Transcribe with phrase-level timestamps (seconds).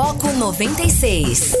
[0.00, 1.56] Foco 96.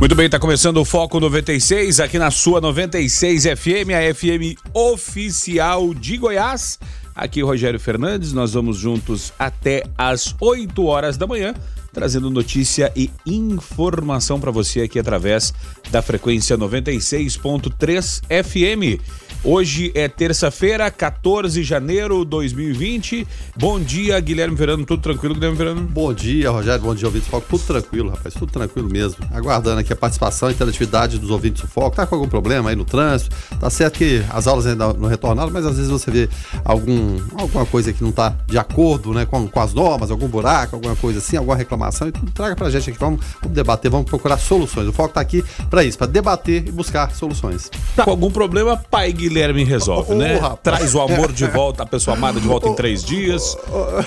[0.00, 5.94] Muito bem, está começando o Foco 96 aqui na sua 96 FM, a FM oficial
[5.94, 6.80] de Goiás.
[7.14, 11.54] Aqui Rogério Fernandes, nós vamos juntos até às 8 horas da manhã,
[11.92, 15.54] trazendo notícia e informação para você aqui através
[15.92, 19.29] da frequência 96.3 FM.
[19.42, 23.26] Hoje é terça-feira, 14 de janeiro de 2020.
[23.56, 24.84] Bom dia, Guilherme Verano.
[24.84, 25.80] Tudo tranquilo, Guilherme Verano?
[25.80, 26.82] Bom dia, Rogério.
[26.82, 27.46] Bom dia, ouvintes do Foco.
[27.48, 28.34] Tudo tranquilo, rapaz.
[28.34, 29.16] Tudo tranquilo mesmo.
[29.32, 31.96] Aguardando aqui a participação e interatividade dos ouvintes do Foco.
[31.96, 33.34] Tá com algum problema aí no trânsito?
[33.58, 36.28] Tá certo que as aulas ainda não retornaram, mas às vezes você vê
[36.62, 40.76] algum, alguma coisa que não tá de acordo né, com, com as normas, algum buraco,
[40.76, 42.08] alguma coisa assim, alguma reclamação.
[42.08, 42.98] E tudo traga pra gente aqui.
[42.98, 44.86] Vamos, vamos debater, vamos procurar soluções.
[44.86, 47.70] O Foco tá aqui para isso, para debater e buscar soluções.
[47.96, 49.29] Tá com algum problema, pai Guilherme?
[49.30, 50.36] Guilherme resolve, oh, né?
[50.36, 50.58] Rapaz.
[50.62, 53.56] Traz o amor de volta, a pessoa amada de volta oh, em três dias.
[53.68, 54.02] Oh,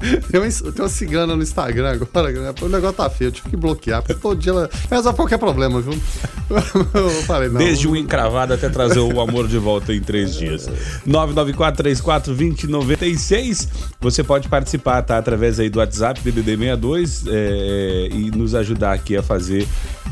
[0.32, 4.14] tem, uma cigana no Instagram agora, o negócio tá feio, eu tive que bloquear, porque
[4.14, 6.00] todo dia ela resolve qualquer problema, viu?
[6.50, 7.58] Eu falei, não.
[7.58, 10.68] Desde o encravado até trazer o amor de volta em três dias.
[11.06, 13.68] 994-34-2096.
[14.00, 15.18] Você pode participar, tá?
[15.18, 19.64] Através aí do WhatsApp, DDD62, é, e nos ajudar aqui a fazer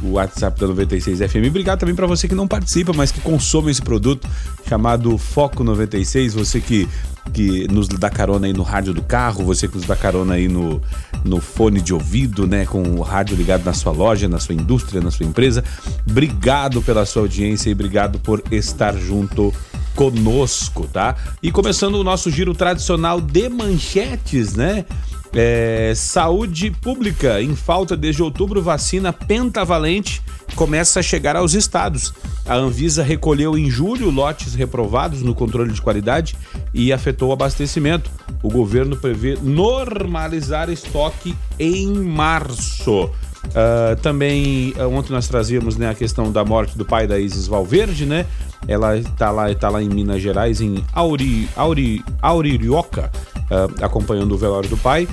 [0.02, 1.48] o WhatsApp da 96 FM.
[1.48, 4.28] Obrigado também para você que não participa, mas que consome esse produto
[4.68, 6.34] chamado Foco 96.
[6.34, 6.88] Você que,
[7.32, 10.48] que nos dá carona aí no rádio do carro, você que nos dá carona aí
[10.48, 10.82] no,
[11.24, 12.66] no fone de ouvido, né?
[12.66, 15.64] Com o rádio ligado na sua loja, na sua indústria, na sua empresa.
[16.08, 19.54] Obrigado pela sua audiência e obrigado por estar junto
[19.94, 21.16] conosco, tá?
[21.42, 24.84] E começando o nosso giro tradicional de manchetes, né?
[25.32, 30.22] É, saúde pública em falta desde outubro, vacina pentavalente
[30.54, 32.12] começa a chegar aos estados.
[32.46, 36.34] A Anvisa recolheu em julho lotes reprovados no controle de qualidade
[36.72, 38.10] e afetou o abastecimento.
[38.42, 43.10] O governo prevê normalizar estoque em março.
[43.48, 47.46] Uh, também uh, ontem nós trazíamos né, a questão da morte do pai da Isis
[47.46, 48.26] Valverde, né?
[48.66, 54.38] Ela está lá, tá lá em Minas Gerais, em Auri, Auri, Auririoca, uh, acompanhando o
[54.38, 55.08] velório do pai.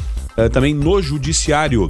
[0.51, 1.89] também no judiciário.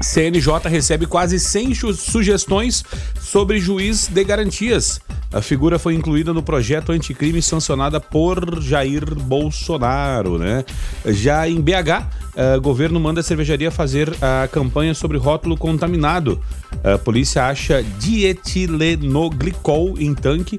[0.00, 2.84] CNJ recebe quase 100 sugestões
[3.20, 5.00] sobre juiz de garantias.
[5.34, 10.64] A figura foi incluída no projeto anticrime sancionada por Jair Bolsonaro, né?
[11.06, 12.06] Já em BH, uh,
[12.36, 16.40] eh, governo manda a cervejaria fazer a campanha sobre rótulo contaminado.
[16.84, 20.56] A polícia acha dietilenoglicol em tanque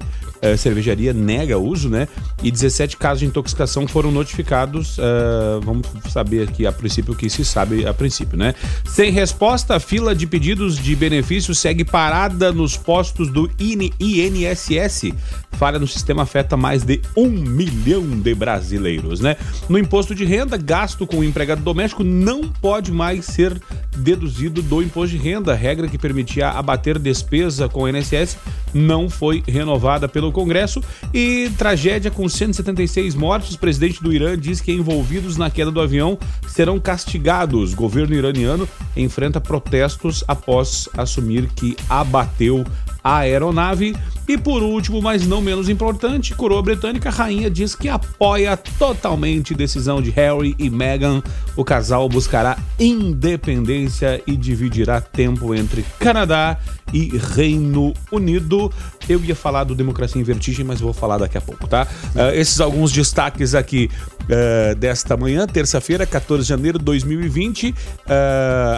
[0.54, 2.08] uh, cervejaria nega uso, né?
[2.44, 4.98] E 17 casos de intoxicação foram notificados.
[4.98, 8.54] Uh, vamos saber aqui a princípio o que se sabe a princípio, né?
[8.86, 15.14] Sem resposta, a fila de pedidos de benefício segue parada nos postos do INSS.
[15.54, 19.38] Falha no sistema afeta mais de um milhão de brasileiros, né?
[19.70, 23.60] No imposto de renda, gasto com o empregado doméstico não pode mais ser
[23.96, 25.54] deduzido do imposto de renda.
[25.54, 28.38] A regra que permitia abater despesa com o INSS
[28.74, 30.84] não foi renovada pelo Congresso.
[31.14, 33.56] E tragédia com 176 mortes.
[33.56, 37.74] O presidente do Irã diz que envolvidos na queda do avião serão castigados.
[37.74, 42.66] O governo iraniano enfrenta protestos após assumir que abateu
[43.06, 43.96] a aeronave.
[44.28, 49.58] E por último, mas não menos importante, coroa britânica, rainha diz que apoia totalmente a
[49.58, 51.22] decisão de Harry e Meghan.
[51.56, 56.58] O casal buscará independência e dividirá tempo entre Canadá
[56.92, 58.72] e Reino Unido.
[59.08, 61.88] Eu ia falar do Democracia em Vertigem, mas vou falar daqui a pouco, tá?
[62.16, 63.90] Uh, esses alguns destaques aqui
[64.24, 67.70] uh, desta manhã, terça-feira, 14 de janeiro de 2020.
[67.70, 67.76] Uh,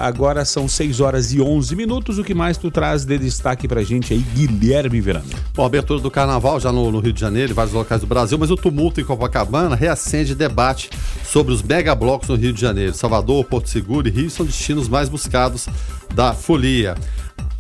[0.02, 2.18] agora são 6 horas e 11 minutos.
[2.18, 5.26] O que mais tu traz de destaque pra gente aí, Guilherme Verano?
[5.54, 8.38] Bom, abertura do carnaval já no, no Rio de Janeiro e vários locais do Brasil,
[8.38, 10.90] mas o tumulto em Copacabana reacende debate
[11.26, 12.94] sobre os megablocos no Rio de Janeiro.
[12.94, 15.68] Salvador, Porto Seguro e Rio são destinos mais buscados
[16.14, 16.96] da folia.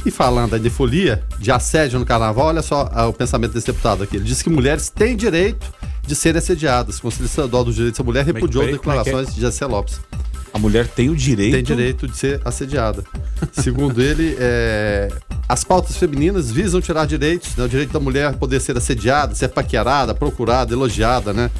[0.05, 3.67] E falando aí de folia, de assédio no carnaval, olha só ah, o pensamento desse
[3.67, 4.15] deputado aqui.
[4.15, 5.71] Ele diz que mulheres têm direito
[6.05, 6.99] de serem assediadas.
[6.99, 9.31] O Conselho Estadual dos Direitos da Mulher é repudiou é, declarações é?
[9.31, 9.99] de Jessé Lopes.
[10.53, 11.53] A mulher tem o direito.
[11.53, 13.03] Tem direito de ser assediada.
[13.51, 15.09] Segundo ele, é...
[15.47, 17.65] as pautas femininas visam tirar direitos, né?
[17.65, 21.51] o direito da mulher poder ser assediada, ser paquerada, procurada, elogiada, né?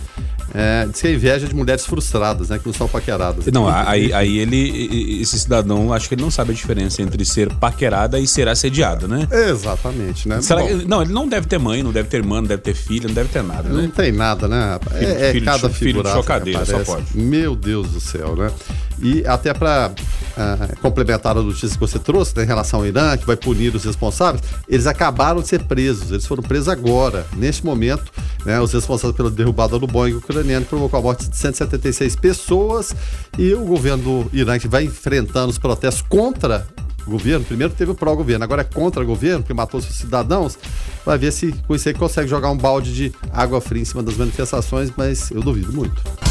[0.59, 2.57] É, diz que é inveja de mulheres frustradas, né?
[2.57, 3.45] Que não são paqueradas.
[3.45, 7.53] Não, aí, aí ele, esse cidadão, acho que ele não sabe a diferença entre ser
[7.53, 9.27] paquerada e ser assediado, né?
[9.31, 10.41] Exatamente, né?
[10.41, 13.07] Será não, ele não deve ter mãe, não deve ter irmã, não deve ter filha,
[13.07, 13.83] não deve ter nada, né?
[13.83, 14.79] Não tem nada, né?
[14.97, 17.05] Filho, é, é filho, cada filho de chocadeira, só pode.
[17.15, 18.51] Meu Deus do céu, né?
[18.99, 20.01] E até para uh,
[20.37, 23.75] ah, complementar a notícia que você trouxe né, em relação ao Irã, que vai punir
[23.75, 28.11] os responsáveis, eles acabaram de ser presos, eles foram presos agora, neste momento,
[28.45, 32.95] né, os responsáveis pela derrubada do Boeing ucraniano provocou a morte de 176 pessoas
[33.37, 36.67] e o governo do Irã que vai enfrentando os protestos contra
[37.05, 40.57] o governo, primeiro teve o pró-governo, agora é contra o governo, que matou seus cidadãos,
[41.05, 44.03] vai ver se com isso aí consegue jogar um balde de água fria em cima
[44.03, 46.26] das manifestações, mas eu duvido muito.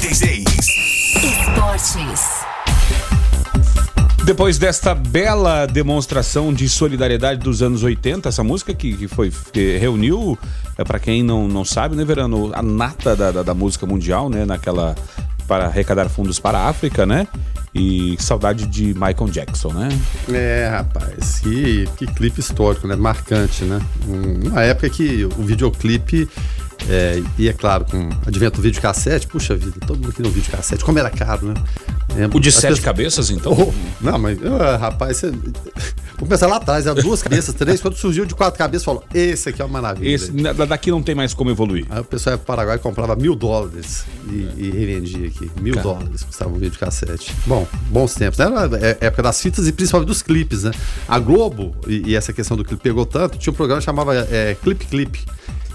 [0.00, 0.44] 96.
[1.22, 2.22] Esportes.
[4.24, 9.76] Depois desta bela demonstração de solidariedade dos anos 80, essa música que, que foi que
[9.76, 10.38] reuniu,
[10.78, 14.30] é, para quem não, não sabe, né, Verano, a nata da, da, da música mundial,
[14.30, 14.94] né, naquela
[15.46, 17.26] para arrecadar fundos para a África, né?
[17.74, 19.88] E saudade de Michael Jackson, né?
[20.32, 22.96] É, rapaz, que, que clipe histórico, né?
[22.96, 23.80] Marcante, né?
[24.08, 26.28] Um, uma época que o videoclipe
[26.88, 30.34] é, e é claro, com o advento do videocassete, puxa vida, todo mundo queria um
[30.34, 31.54] videocassete, como era caro, né?
[32.16, 32.80] É, o de sete pessoas...
[32.80, 33.52] cabeças, então?
[33.52, 34.38] Oh, não, mas,
[34.80, 35.30] rapaz, você...
[36.20, 39.48] vamos começar lá atrás, era duas cabeças, três, quando surgiu de quatro cabeças, falou, esse
[39.48, 40.14] aqui é uma maravilha.
[40.14, 40.32] Esse,
[40.68, 41.86] daqui não tem mais como evoluir.
[41.88, 45.50] Aí o pessoal ia pro Paraguai comprava mil dólares e, e revendia aqui.
[45.60, 45.84] Mil Cara.
[45.84, 47.34] dólares custava um videocassete.
[47.46, 48.46] Bom, bons tempos, né?
[48.46, 50.72] Era é, época das fitas e principalmente dos clipes, né?
[51.08, 54.14] A Globo, e, e essa questão do clipe pegou tanto, tinha um programa que chamava
[54.14, 55.24] é, Clip Clip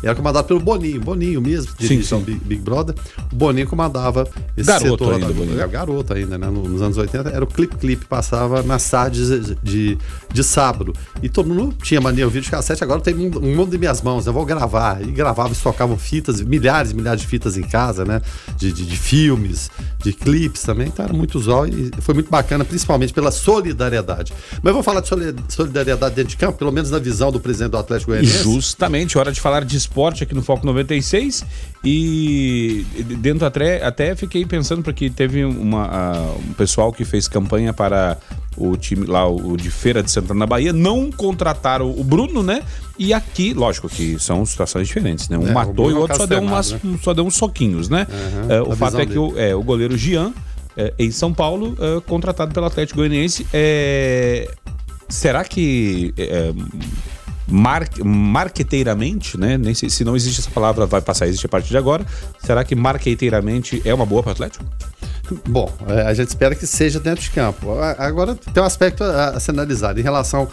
[0.04, 1.88] era comandado pelo Boninho, Boninho mesmo, de.
[1.88, 2.96] Big, Big, Brother.
[3.32, 5.14] O Boninho comandava esse garoto setor.
[5.16, 5.62] Ainda, Boninho.
[5.62, 6.50] É, garoto ainda, né?
[6.50, 9.98] Nos anos 80 era o Clip Clip, passava nas tardes de,
[10.32, 10.94] de, sábado.
[11.22, 13.80] E todo mundo tinha mania o vídeo de cassete, agora tem um, um mundo em
[13.80, 15.02] minhas mãos, eu vou gravar.
[15.02, 18.22] E gravava, tocavam fitas, milhares e milhares de fitas em casa, né?
[18.58, 19.70] De, de, de filmes,
[20.04, 20.88] de clipes também.
[20.88, 24.34] Então era muito usual e foi muito bacana, principalmente pela solidariedade.
[24.62, 25.08] Mas eu vou falar de
[25.50, 28.44] solidariedade dentro de campo, pelo menos na visão do presidente do Atlético Goianiense.
[28.44, 31.46] Justamente, hora de falar de esporte aqui no Foco 96
[31.84, 32.86] e
[33.20, 38.18] dentro até, até fiquei pensando porque teve uma, um pessoal que fez campanha para
[38.58, 42.64] o time lá, o de Feira de Santana na Bahia, não contrataram o Bruno, né?
[42.98, 45.38] E aqui, lógico que são situações diferentes, né?
[45.38, 46.80] Um é, matou e o outro só deu, umas, né?
[47.04, 48.08] só deu uns soquinhos, né?
[48.10, 50.34] Uhum, é, o fato é que o, é, o goleiro Jean,
[50.78, 54.50] é, em São Paulo, é, contratado pelo Atlético Goianiense, é,
[55.10, 56.14] será que
[57.48, 59.58] mar, marqueteiramente, né?
[59.58, 62.06] Nem sei se não existe essa palavra, vai passar a existir a partir de agora.
[62.44, 64.66] Será que marqueteiramente é uma boa para o Atlético?
[65.48, 67.80] Bom, é, a gente espera que seja dentro de campo.
[67.98, 70.48] Agora tem um aspecto a, ser analisado em relação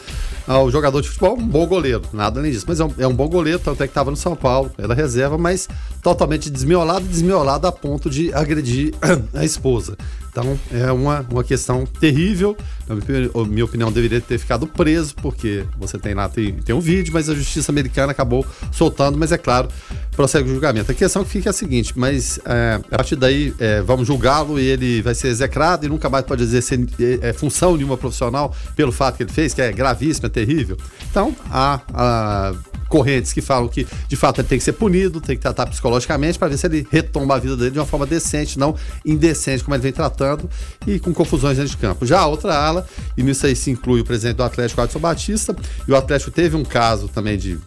[0.47, 2.65] ao jogador de futebol, um bom goleiro, nada além disso.
[2.67, 4.95] Mas é um, é um bom goleiro, tanto é que estava no São Paulo, era
[4.95, 5.69] reserva, mas
[6.03, 8.93] totalmente desmiolado, desmiolado a ponto de agredir
[9.33, 9.97] a esposa.
[10.33, 12.57] Então é uma, uma questão terrível.
[12.89, 12.97] Na
[13.45, 17.29] minha opinião, deveria ter ficado preso, porque você tem lá, tem, tem um vídeo, mas
[17.29, 19.69] a justiça americana acabou soltando, mas é claro,
[20.17, 20.91] prossegue o julgamento.
[20.91, 24.59] A questão que fica é a seguinte: mas é, a partir daí é, vamos julgá-lo
[24.59, 28.55] e ele vai ser execrado e nunca mais pode exercer é, é, função nenhuma profissional
[28.75, 30.79] pelo fato que ele fez, que é gravíssimo, é terrível.
[31.11, 32.55] Então, há, há
[32.93, 36.39] correntes que falam que de fato ele tem que ser punido, tem que tratar psicologicamente
[36.39, 39.75] para ver se ele retoma a vida dele de uma forma decente, não indecente como
[39.75, 40.49] ele vem tratando
[40.87, 42.05] e com confusões dentro de campo.
[42.05, 45.57] Já a outra ala, e nisso aí se inclui o presidente do Atlético, Adson Batista,
[45.89, 47.59] e o Atlético teve um caso também de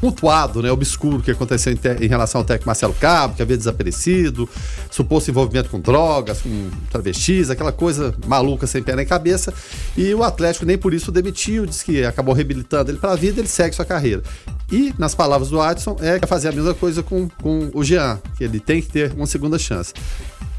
[0.00, 4.48] pontuado, né, obscuro que aconteceu em, em, relação ao técnico Marcelo Cabo, que havia desaparecido,
[4.90, 9.52] suposto envolvimento com drogas, com travestis, aquela coisa maluca sem pé nem cabeça.
[9.96, 13.16] E o Atlético nem por isso o demitiu, disse que acabou reabilitando ele para a
[13.16, 14.22] vida, ele segue sua carreira.
[14.70, 18.44] E, nas palavras do Adson, é fazer a mesma coisa com, com o Jean, que
[18.44, 19.92] ele tem que ter uma segunda chance.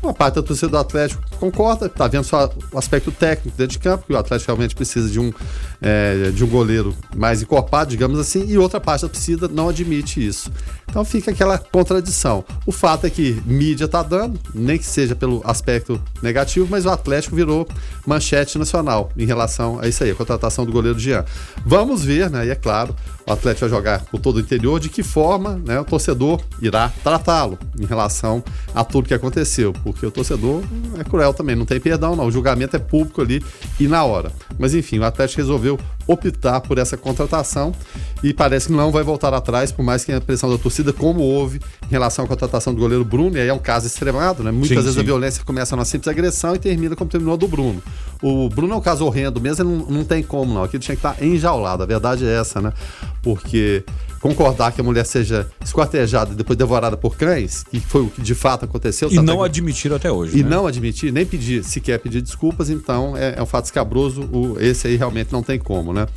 [0.01, 3.80] Uma parte da torcida do Atlético concorda, está vendo só o aspecto técnico dentro de
[3.80, 5.34] campo, que o Atlético realmente precisa de um,
[5.82, 10.25] é, de um goleiro mais encorpado, digamos assim, e outra parte da torcida não admite
[10.25, 10.51] isso.
[10.89, 12.46] Então fica aquela contradição.
[12.66, 16.89] O fato é que mídia está dando, nem que seja pelo aspecto negativo, mas o
[16.89, 17.68] Atlético virou
[18.06, 21.25] manchete nacional em relação a isso aí, a contratação do goleiro Jean.
[21.66, 22.46] Vamos ver, né?
[22.46, 22.96] E é claro,
[23.27, 26.91] o Atlético vai jogar por todo o interior, de que forma né, o torcedor irá
[27.03, 28.43] tratá-lo em relação
[28.74, 30.63] a tudo que aconteceu porque o torcedor
[30.98, 33.43] é cruel também, não tem perdão não, o julgamento é público ali
[33.79, 34.31] e na hora.
[34.57, 37.74] Mas enfim, o Atlético resolveu optar por essa contratação
[38.24, 41.22] e parece que não vai voltar atrás, por mais que a pressão da torcida, como
[41.22, 44.51] houve em relação à contratação do goleiro Bruno, e aí é um caso extremado, né?
[44.51, 45.00] Muitas Sim, vezes sim.
[45.01, 47.84] a violência começa numa simples agressão e termina como terminou a do Bruno.
[48.22, 50.96] O Bruno é um caso horrendo mesmo, ele não, não tem como não, aquilo tinha
[50.96, 52.72] que estar enjaulado, a verdade é essa, né?
[53.27, 53.84] Porque
[54.22, 58.22] concordar que a mulher seja esquartejada e depois devorada por cães, que foi o que
[58.22, 59.10] de fato aconteceu.
[59.10, 60.38] E tanto não é que- admitiram até hoje.
[60.39, 60.50] e né?
[60.50, 64.22] não admitir, nem pedir, sequer pedir desculpas, então é, é um fato escabroso.
[64.31, 66.07] O, esse aí realmente não tem como, né?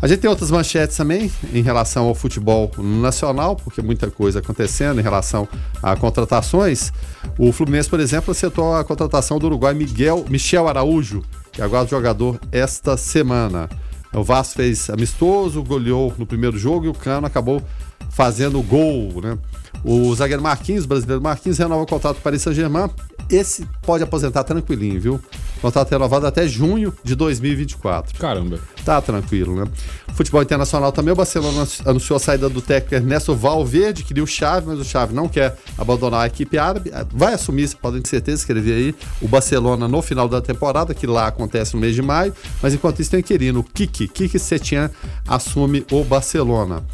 [0.00, 5.00] A gente tem outras manchetes também em relação ao futebol nacional, porque muita coisa acontecendo
[5.00, 5.48] em relação
[5.82, 6.92] a contratações.
[7.36, 11.88] O Fluminense, por exemplo, acertou a contratação do Uruguai Miguel Michel Araújo, que agora é
[11.88, 13.68] jogador esta semana.
[14.12, 17.62] O Vasco fez amistoso, goleou no primeiro jogo e o Cano acabou
[18.10, 19.38] fazendo gol, né?
[19.84, 22.90] O zagueiro Marquinhos, brasileiro Marquinhos, renova o contrato com o Paris Saint-Germain.
[23.30, 25.20] Esse pode aposentar tranquilinho, viu?
[25.60, 28.18] Contrato renovado até junho de 2024.
[28.18, 28.58] Caramba.
[28.84, 29.70] Tá tranquilo, né?
[30.14, 34.66] Futebol internacional também, o Barcelona anunciou a saída do técnico Ernesto Valverde, queria o Chave,
[34.66, 36.90] mas o Chave não quer abandonar a equipe árabe.
[37.12, 41.06] Vai assumir, vocês podem ter certeza, escrever aí, o Barcelona no final da temporada, que
[41.06, 42.32] lá acontece no mês de maio,
[42.62, 44.08] mas enquanto isso tem o inquilino, o Kiki.
[44.08, 44.90] Kiki Setian
[45.26, 46.84] assume o Barcelona.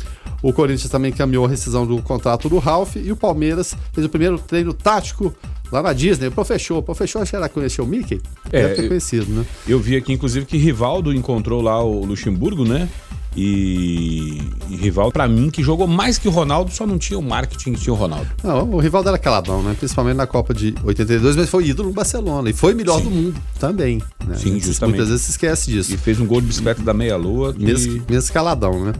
[0.42, 4.10] O Corinthians também caminhou a rescisão do contrato do Ralf e o Palmeiras fez o
[4.10, 5.34] primeiro treino tático
[5.70, 6.28] lá na Disney.
[6.28, 8.20] O Professor, o Professor, será que conheceu o Mickey?
[8.52, 9.44] É, Deve ter conhecido, né?
[9.66, 12.88] Eu vi aqui, inclusive, que Rivaldo encontrou lá o Luxemburgo, né?
[13.36, 17.22] E, e Rivaldo, pra mim, que jogou mais que o Ronaldo, só não tinha o
[17.22, 18.26] marketing que tinha o Ronaldo.
[18.42, 19.74] Não, o rival é caladão, né?
[19.78, 22.48] Principalmente na Copa de 82, mas foi ídolo no Barcelona.
[22.50, 23.04] E foi melhor Sim.
[23.04, 24.00] do mundo também.
[24.26, 24.36] Né?
[24.36, 24.96] Sim, justamente.
[24.96, 25.92] Muitas vezes se esquece disso.
[25.92, 27.52] E fez um gol de bicicleta da meia-lua.
[27.52, 28.92] que- Mesmo, mesmo caladão, né?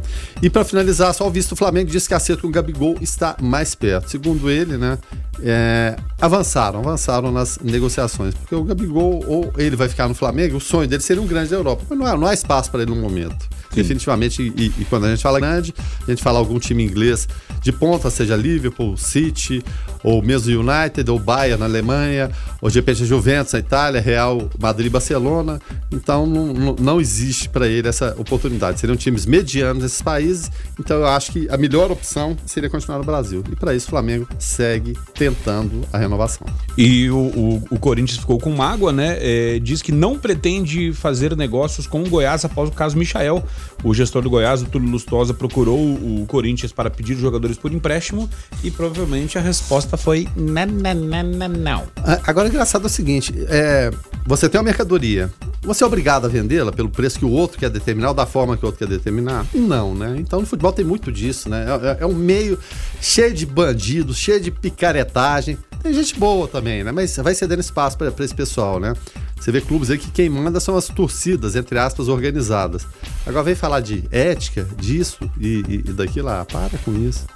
[0.43, 3.37] E pra finalizar, só o visto do Flamengo diz que acerto com o Gabigol está
[3.41, 4.11] mais perto.
[4.11, 4.99] Segundo ele, né?
[5.43, 8.35] é, avançaram, avançaram nas negociações.
[8.35, 11.51] Porque o Gabigol, ou ele vai ficar no Flamengo, o sonho dele seria um grande
[11.51, 11.83] da Europa.
[11.89, 13.49] Mas não há, não há espaço para ele no momento.
[13.75, 15.75] Definitivamente, e, e quando a gente fala grande,
[16.07, 17.29] a gente fala algum time inglês
[17.63, 19.63] de ponta, seja Liverpool, City,
[20.03, 24.91] ou mesmo United, ou Bayern na Alemanha, ou de repente Juventus na Itália, Real Madrid,
[24.93, 25.59] Barcelona.
[25.91, 28.79] Então não, não- não existe para ele essa oportunidade.
[28.81, 30.51] Seriam times medianos nesses países.
[30.79, 33.43] Então eu acho que a melhor opção seria continuar no Brasil.
[33.51, 36.47] E para isso o Flamengo segue tentando a renovação.
[36.77, 39.17] E o, o- o Corinthians ficou com mágoa, né?
[39.21, 43.43] É, diz que não pretende fazer negócios com o Goiás após o caso Michael.
[43.83, 48.29] O gestor do Goiás, o Túlio Lustosa, procurou o Corinthians para pedir jogadores por empréstimo
[48.63, 51.83] e provavelmente a resposta foi não, não, não, não,
[52.27, 53.91] Agora, engraçado é o seguinte: é,
[54.27, 55.31] você tem uma mercadoria,
[55.63, 58.57] você é obrigado a vendê-la pelo preço que o outro quer determinar ou da forma
[58.57, 59.47] que o outro quer determinar?
[59.55, 60.17] Não, né?
[60.19, 61.67] Então no futebol tem muito disso, né?
[61.69, 62.59] É, é- é um meio
[63.01, 65.59] cheio de bandidos, cheio de picaretagem.
[65.85, 66.91] Tem gente boa também, né?
[66.91, 68.95] Mas vai cedendo espaço para esse pessoal, né?
[69.39, 72.87] Você vê clubes aí que quem manda são as torcidas, entre aspas, organizadas.
[73.27, 76.43] Agora vem falar de ética, disso e, e, e daquilo lá.
[76.47, 77.27] Para com isso.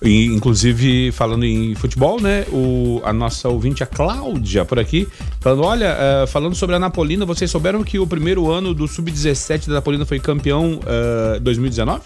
[0.00, 2.46] E, inclusive, falando em futebol, né?
[2.50, 5.06] O, a nossa ouvinte, a Cláudia, por aqui,
[5.38, 9.68] falando: olha, eh, falando sobre a Napolina, vocês souberam que o primeiro ano do Sub-17
[9.68, 12.00] da Napolina foi campeão eh, 2019?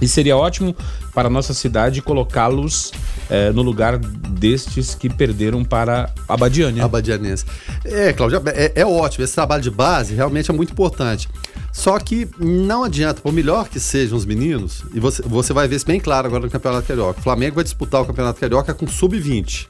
[0.00, 0.74] E seria ótimo
[1.14, 2.92] para a nossa cidade colocá-los
[3.30, 6.84] eh, no lugar destes que perderam para a Badiânia.
[6.84, 7.44] Abadianense.
[7.84, 9.24] É, Cláudio, é, é ótimo.
[9.24, 11.28] Esse trabalho de base realmente é muito importante.
[11.72, 15.76] Só que não adianta, por melhor que sejam os meninos, e você, você vai ver
[15.76, 17.18] isso bem claro agora no Campeonato Carioca.
[17.18, 19.66] O Flamengo vai disputar o Campeonato Carioca com sub-20.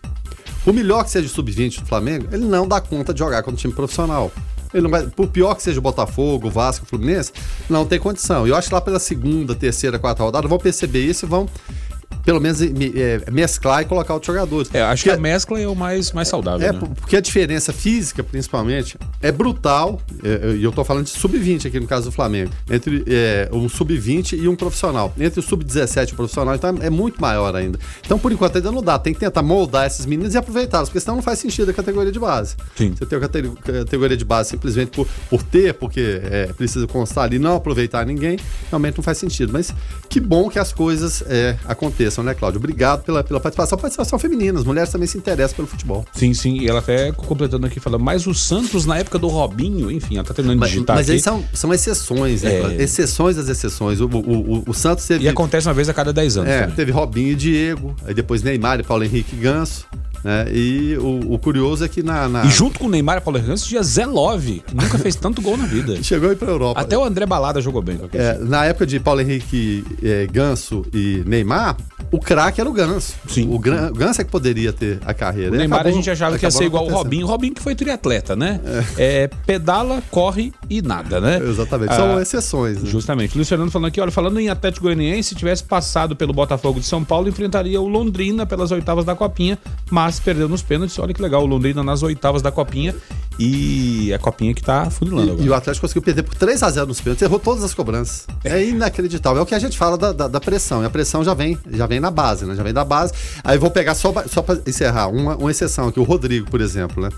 [0.65, 3.55] Por melhor que seja o sub-20 do Flamengo, ele não dá conta de jogar contra
[3.55, 4.33] o time profissional.
[4.75, 7.33] Ele não vai, por pior que seja o Botafogo, o Vasco, o Fluminense,
[7.71, 8.45] não tem condição.
[8.45, 11.49] E eu acho que lá pela segunda, terceira, quarta rodada vão perceber isso e vão,
[12.25, 14.69] pelo menos, me- é, mesclar e colocar outros jogadores.
[14.75, 16.67] É, acho que a mescla é o mais, mais saudável.
[16.67, 16.79] é, né?
[16.79, 20.01] por- porque a diferença física, principalmente, é brutal.
[20.23, 22.51] é, E eu tô falando de sub-20 aqui no caso do Flamengo.
[22.71, 23.05] Entre
[23.53, 25.13] um sub-20 e um profissional.
[25.19, 27.79] Entre o sub-17 e o profissional, então é muito maior ainda.
[28.05, 28.99] Então, por enquanto, ainda não dá.
[28.99, 32.11] Tem que tentar moldar esses meninos e aproveitá-los, porque senão não faz sentido a categoria
[32.13, 32.57] de base.
[32.77, 32.95] Sim.
[32.97, 37.25] Você tem a cate- categoria de base simplesmente por, por ter, porque é, precisa constar
[37.25, 38.39] ali, não aproveitar ninguém,
[38.71, 39.53] realmente não faz sentido.
[39.53, 39.73] Mas
[40.09, 41.57] que bom que as coisas é,
[42.23, 42.59] né, Cláudio?
[42.59, 43.79] Obrigado pela, pela participação.
[43.79, 44.59] Participação feminina.
[44.59, 46.05] As mulheres também se interessam pelo futebol.
[46.13, 46.59] Sim, sim.
[46.61, 50.25] E ela até completando aqui, falando, mas o Santos, na época do Robinho, enfim, ela
[50.25, 51.13] tá terminando de Mas, digitar mas aqui.
[51.17, 52.77] aí são, são exceções, né?
[52.77, 52.83] É.
[52.83, 54.01] Exceções das exceções.
[54.01, 54.19] O, o,
[54.59, 55.25] o, o Santos teve.
[55.25, 56.51] E acontece uma vez a cada 10 anos.
[56.51, 56.77] é, também.
[56.77, 59.87] teve Robinho e Diego, aí depois Neymar e Paulo Henrique e Ganso.
[60.25, 60.47] Né?
[60.51, 63.39] E o, o, curioso é que na, na, E junto com o Neymar e Paulo
[63.39, 66.01] Henrique tinha Zé Love, que nunca fez tanto gol na vida.
[66.03, 66.81] Chegou aí pra Europa.
[66.81, 68.01] Até o André Balada jogou bem.
[68.15, 71.77] É, na época de Paulo Henrique, é, Ganso e Neymar,
[72.11, 73.15] o craque era o Ganso.
[73.29, 73.53] Sim.
[73.53, 75.53] O, Gran, o Ganso é que poderia ter a carreira.
[75.53, 77.27] O Neymar acabou, a gente achava que ia ser igual o Robinho.
[77.27, 78.61] Robinho que foi triatleta, né?
[78.97, 79.25] É.
[79.25, 79.31] é.
[79.45, 81.39] pedala, corre e nada, né?
[81.39, 81.95] Exatamente.
[81.95, 82.83] São ah, exceções.
[82.83, 82.89] Né?
[82.89, 83.37] Justamente.
[83.37, 86.87] Luiz Fernando falando aqui, olha, falando em Atlético Goianiense, se tivesse passado pelo Botafogo de
[86.87, 89.59] São Paulo, enfrentaria o Londrina pelas oitavas da Copinha,
[89.91, 90.99] mas perdeu nos pênaltis.
[90.99, 92.95] Olha que legal, o Londrina nas oitavas da Copinha
[93.39, 95.47] e a Copinha que tá funilando agora.
[95.47, 98.27] E o Atlético conseguiu perder por 3 a 0 nos pênaltis, errou todas as cobranças.
[98.43, 99.41] É inacreditável.
[99.41, 100.83] É o que a gente fala da, da, da pressão.
[100.83, 102.55] E a pressão já vem, já vem na base, né?
[102.55, 103.13] Já vem da base.
[103.43, 107.03] Aí vou pegar só, só para encerrar, uma, uma exceção aqui, o Rodrigo, por exemplo,
[107.03, 107.09] né?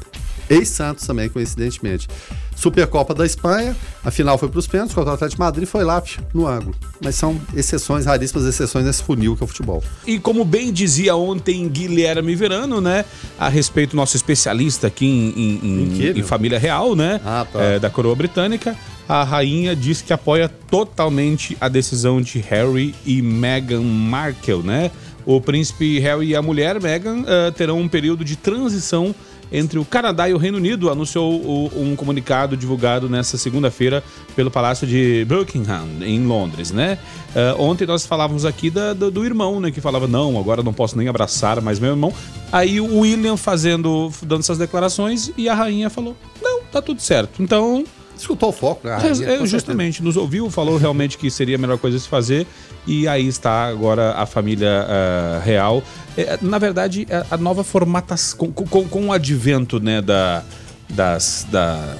[0.49, 2.09] Ex-Santos também, coincidentemente.
[2.57, 5.85] Supercopa da Espanha, a final foi para os pênaltis contra o Atlético de Madrid foi
[5.85, 6.75] lá no ângulo.
[7.03, 9.85] Mas são exceções, raríssimas exceções nesse funil que é o futebol.
[10.07, 13.05] E como bem dizia ontem Guilherme Verano, né,
[13.39, 17.63] a respeito do nosso especialista aqui em, em, em, em família real, né, ah, tá.
[17.63, 18.75] é, da coroa britânica,
[19.07, 24.91] a rainha diz que apoia totalmente a decisão de Harry e Meghan Markle, né?
[25.25, 29.15] O príncipe Harry e a mulher Meghan uh, terão um período de transição
[29.51, 34.03] entre o Canadá e o Reino Unido, anunciou um comunicado divulgado nesta segunda-feira
[34.35, 36.99] pelo Palácio de Buckingham, em Londres, né?
[37.35, 39.71] Uh, ontem nós falávamos aqui da, do, do, irmão, né?
[39.71, 42.13] Que falava, não, agora não posso nem abraçar mais meu irmão.
[42.51, 47.43] Aí o William fazendo, dando essas declarações e a rainha falou, não, tá tudo certo.
[47.43, 47.85] Então...
[48.17, 48.97] Escutou o foco, né?
[49.25, 52.47] É, justamente, nos ouviu, falou realmente que seria a melhor coisa a se fazer
[52.87, 55.83] e aí está agora a família uh, real.
[56.17, 60.43] É, na verdade, a, a nova formatação, com, com, com, o advento né, da,
[60.89, 61.97] das, da,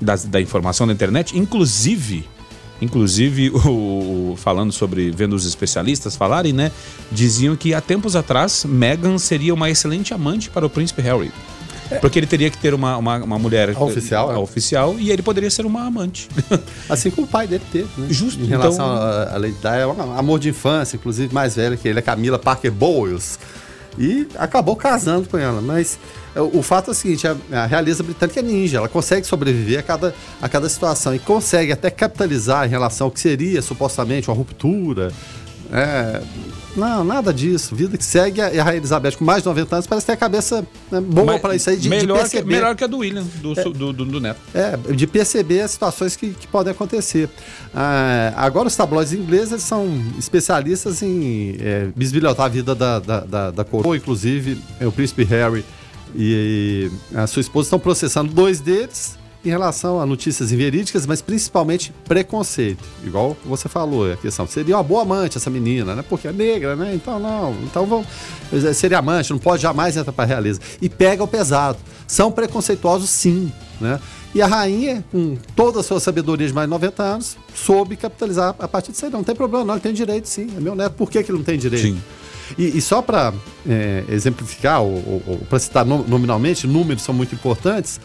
[0.00, 2.24] das, da informação na internet, inclusive
[2.80, 6.72] inclusive o, falando sobre vendo os especialistas falarem, né,
[7.12, 11.30] diziam que há tempos atrás Meghan seria uma excelente amante para o príncipe Harry.
[12.00, 14.36] Porque ele teria que ter uma, uma, uma mulher a oficial, a, é?
[14.36, 16.28] oficial e ele poderia ser uma amante.
[16.88, 18.06] Assim como o pai dele teve, né?
[18.10, 18.42] Justo.
[18.42, 19.34] Em relação então...
[19.34, 22.38] à Lady Di, é um amor de infância, inclusive mais velha que ele, é Camila
[22.38, 23.38] Parker Bowles.
[23.98, 25.98] E acabou casando com ela, mas
[26.34, 29.82] o fato é o seguinte, a, a realeza britânica é ninja, ela consegue sobreviver a
[29.82, 34.36] cada, a cada situação e consegue até capitalizar em relação ao que seria supostamente uma
[34.36, 35.12] ruptura,
[35.70, 36.22] é,
[36.76, 37.74] não, nada disso.
[37.74, 40.66] Vida que segue a, Rainha Elizabeth com mais de 90 anos parece ter a cabeça
[40.90, 42.42] né, boa para isso aí de, melhor de perceber.
[42.42, 44.40] Que, melhor que a do William, do, é, do, do, do, Neto.
[44.54, 47.28] É, de perceber as situações que, que podem acontecer.
[47.74, 49.86] Ah, agora os tabloides ingleses são
[50.18, 55.24] especialistas em é, bisbilhotar a vida da, da, da, da coroa, inclusive é, o príncipe
[55.24, 55.64] Harry
[56.14, 61.92] e a sua esposa estão processando dois deles em relação a notícias inverídicas, mas principalmente
[62.06, 62.82] preconceito.
[63.04, 66.04] Igual você falou, a questão seria uma boa amante essa menina, né?
[66.08, 66.94] Porque é negra, né?
[66.94, 68.04] Então não, então vão
[68.74, 70.60] seria amante, não pode jamais entrar para a realeza.
[70.80, 71.78] E pega o pesado.
[72.06, 73.50] São preconceituosos sim,
[73.80, 73.98] né?
[74.34, 78.54] E a rainha, com toda a sua sabedoria de mais de 90 anos, soube capitalizar
[78.58, 79.10] a partir disso aí.
[79.10, 80.48] Não tem problema, não, ele tem direito sim.
[80.56, 81.82] É meu neto, por que, que ele não tem direito?
[81.82, 82.00] Sim.
[82.56, 83.32] E, e só para
[83.68, 88.00] é, exemplificar, ou, ou, ou para citar nominalmente, números são muito importantes.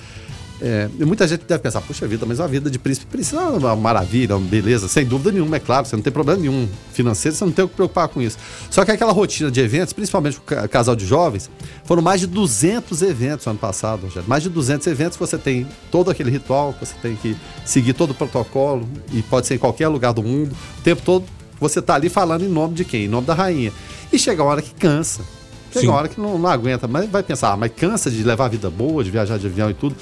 [0.59, 3.75] É, muita gente deve pensar, puxa vida, mas a vida de príncipe precisa é uma
[3.75, 7.45] maravilha, uma beleza, sem dúvida nenhuma, é claro, você não tem problema nenhum financeiro, você
[7.45, 8.37] não tem o que preocupar com isso.
[8.69, 11.49] Só que aquela rotina de eventos, principalmente o casal de jovens,
[11.83, 14.27] foram mais de 200 eventos no ano passado, Rogério.
[14.27, 18.13] Mais de 200 eventos, você tem todo aquele ritual, você tem que seguir todo o
[18.15, 21.25] protocolo, e pode ser em qualquer lugar do mundo, o tempo todo
[21.59, 23.05] você está ali falando em nome de quem?
[23.05, 23.73] Em nome da rainha.
[24.11, 25.23] E chega uma hora que cansa.
[25.69, 25.87] Chega Sim.
[25.87, 28.49] uma hora que não, não aguenta, mas vai pensar, ah, mas cansa de levar a
[28.49, 29.95] vida boa, de viajar de avião e tudo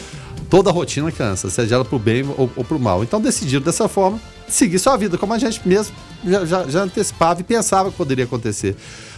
[0.49, 3.03] toda rotina cansa, seja ela pro bem ou, ou pro mal.
[3.03, 7.41] Então decidiram dessa forma seguir sua vida, como a gente mesmo já, já, já antecipava
[7.41, 8.75] e pensava que poderia acontecer.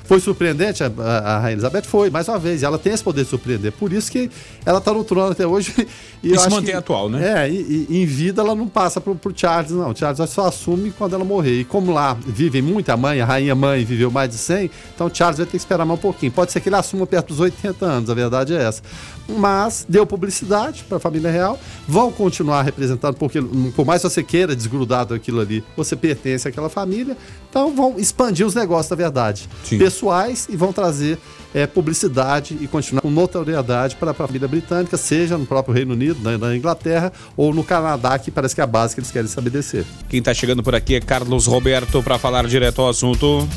[0.08, 1.84] Foi surpreendente a, a, Rainha Elizabeth?
[1.84, 2.64] Foi, mais uma vez.
[2.64, 3.74] Ela tem esse poder de surpreender.
[3.74, 4.32] Por isso que
[4.66, 5.74] ela está no trono até hoje.
[6.24, 7.46] E, e se mantém que, atual, né?
[7.46, 9.92] É, e, e, em vida ela não passa pro, pro Charles, não.
[9.92, 11.60] O Charles só assume quando ela morrer.
[11.60, 15.08] E como lá vivem muito, a mãe, a rainha mãe viveu mais de 100, então
[15.08, 16.32] o Charles vai ter que esperar mais um pouquinho.
[16.32, 18.82] Pode ser que ele assuma perto dos 80 anos, a verdade é essa.
[19.30, 23.42] Mas deu publicidade para a família real, vão continuar representando, porque
[23.76, 27.18] por mais que você queira desgrudar daquilo ali, você pertence àquela família,
[27.50, 29.50] então vão expandir os negócios da verdade.
[29.64, 29.78] Sim.
[29.78, 31.18] Pessoais e vão trazer
[31.54, 36.20] é, publicidade e continuar com notoriedade para a família britânica, seja no próprio Reino Unido,
[36.22, 39.28] na, na, Inglaterra ou no Canadá, que parece que é a base que eles querem
[39.28, 39.86] estabelecer.
[40.10, 43.48] Quem está chegando por aqui é Carlos Roberto para falar direto ao assunto.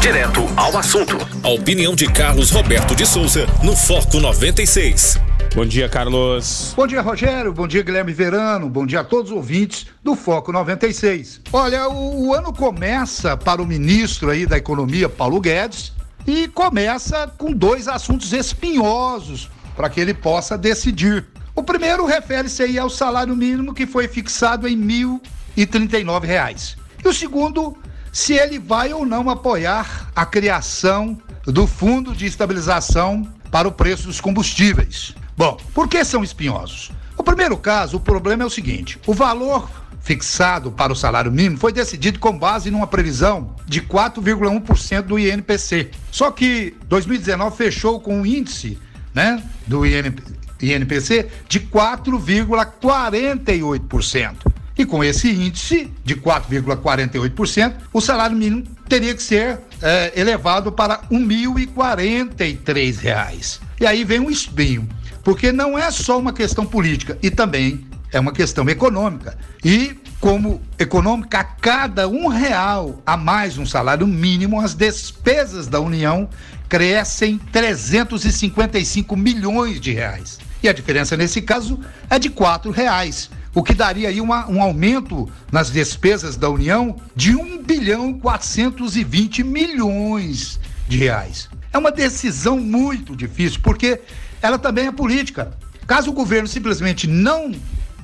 [0.00, 1.18] Direto ao assunto.
[1.42, 5.20] A opinião de Carlos Roberto de Souza no Foco 96.
[5.54, 6.72] Bom dia, Carlos.
[6.74, 7.52] Bom dia, Rogério.
[7.52, 8.66] Bom dia, Guilherme Verano.
[8.70, 11.42] Bom dia a todos os ouvintes do Foco 96.
[11.52, 15.92] Olha, o, o ano começa para o ministro aí da Economia, Paulo Guedes,
[16.26, 21.26] e começa com dois assuntos espinhosos para que ele possa decidir.
[21.54, 25.20] O primeiro refere-se aí ao salário mínimo que foi fixado em R$
[25.58, 26.76] 1.039.
[27.04, 27.76] E o segundo,
[28.12, 34.06] se ele vai ou não apoiar a criação do Fundo de Estabilização para o preço
[34.06, 35.14] dos combustíveis.
[35.36, 36.92] Bom, por que são espinhosos?
[37.16, 39.70] O primeiro caso, o problema é o seguinte: o valor
[40.00, 45.90] fixado para o salário mínimo foi decidido com base numa previsão de 4,1% do INPC.
[46.10, 48.78] Só que 2019 fechou com um índice,
[49.14, 54.50] né, do INPC de 4,48%.
[54.76, 61.02] E com esse índice de 4,48%, o salário mínimo teria que ser é, elevado para
[61.10, 63.60] R$ 1.043.
[63.80, 64.88] E aí vem um espinho,
[65.22, 69.38] porque não é só uma questão política, e também é uma questão econômica.
[69.64, 75.80] E como econômica, a cada um real a mais um salário mínimo, as despesas da
[75.80, 76.28] União
[76.68, 80.38] crescem 355 milhões de reais.
[80.62, 84.62] E a diferença nesse caso é de quatro reais, o que daria aí uma, um
[84.62, 91.48] aumento nas despesas da União de 1 bilhão 420 milhões de reais.
[91.72, 94.00] É uma decisão muito difícil, porque
[94.42, 95.52] ela também é política.
[95.86, 97.52] Caso o governo simplesmente não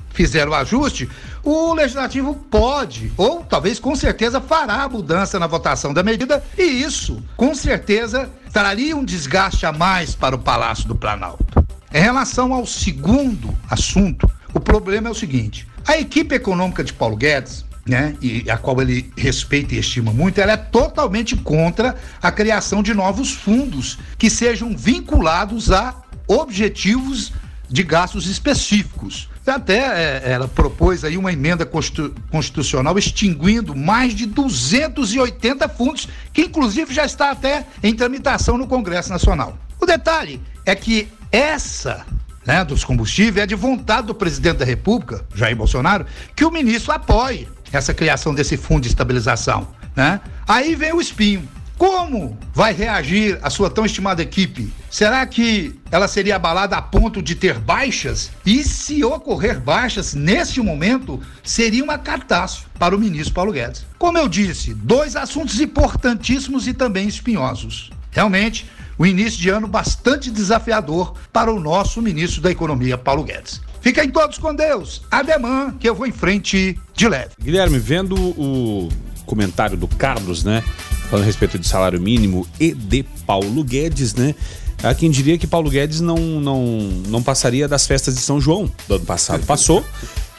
[0.09, 1.07] fizer o ajuste,
[1.43, 6.63] o legislativo pode, ou talvez com certeza fará a mudança na votação da medida, e
[6.63, 11.45] isso, com certeza, traria um desgaste a mais para o Palácio do Planalto.
[11.93, 17.15] Em relação ao segundo assunto, o problema é o seguinte: a equipe econômica de Paulo
[17.15, 22.31] Guedes né, e a qual ele respeita e estima muito, ela é totalmente contra a
[22.31, 25.95] criação de novos fundos que sejam vinculados a
[26.27, 27.31] objetivos
[27.69, 29.29] de gastos específicos.
[29.45, 36.93] Até é, ela propôs aí uma emenda constitucional extinguindo mais de 280 fundos, que inclusive
[36.93, 39.57] já está até em tramitação no Congresso Nacional.
[39.79, 42.05] O detalhe é que essa
[42.47, 46.93] né, dos combustíveis é de vontade do presidente da República, Jair Bolsonaro, que o ministro
[46.93, 49.67] apoie essa criação desse fundo de estabilização.
[49.93, 50.21] Né?
[50.47, 51.47] Aí vem o espinho.
[51.77, 54.73] Como vai reagir a sua tão estimada equipe?
[54.89, 58.31] Será que ela seria abalada a ponto de ter baixas?
[58.43, 63.85] E se ocorrer baixas neste momento, seria uma catástrofe para o ministro Paulo Guedes.
[63.99, 67.91] Como eu disse, dois assuntos importantíssimos e também espinhosos.
[68.09, 68.65] Realmente,
[68.97, 73.61] o início de ano bastante desafiador para o nosso ministro da Economia, Paulo Guedes.
[73.81, 75.03] Fiquem todos com Deus.
[75.09, 77.31] Ademã, que eu vou em frente de leve.
[77.39, 78.89] Guilherme, vendo o
[79.25, 80.63] comentário do Carlos, né?
[81.09, 84.35] Falando a respeito de salário mínimo e de Paulo Guedes, né?
[84.83, 86.61] Há quem diria que Paulo Guedes não, não,
[87.07, 89.45] não passaria das festas de São João do ano passado.
[89.45, 89.83] Passou.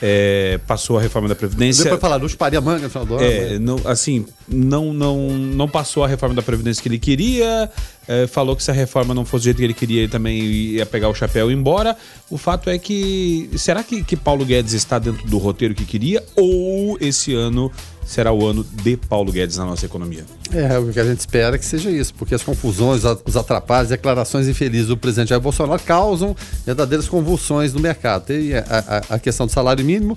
[0.00, 1.82] É, passou a reforma da Previdência.
[1.82, 3.24] Depois falar, não chuparia manga no final do ano.
[3.24, 7.70] É, não, assim, não, não, não passou a reforma da Previdência que ele queria,
[8.06, 10.40] é, falou que se a reforma não fosse do jeito que ele queria, ele também
[10.40, 11.96] ia pegar o chapéu e ir embora.
[12.30, 13.50] O fato é que.
[13.56, 16.24] Será que, que Paulo Guedes está dentro do roteiro que queria?
[16.36, 17.70] Ou esse ano
[18.08, 20.24] será o ano de Paulo Guedes na nossa economia.
[20.50, 23.90] É, o que a gente espera é que seja isso, porque as confusões, os atrapalhos,
[23.90, 28.24] declarações infelizes do presidente Jair Bolsonaro causam verdadeiras convulsões no mercado.
[28.24, 28.64] Tem a,
[29.10, 30.16] a, a questão do salário mínimo,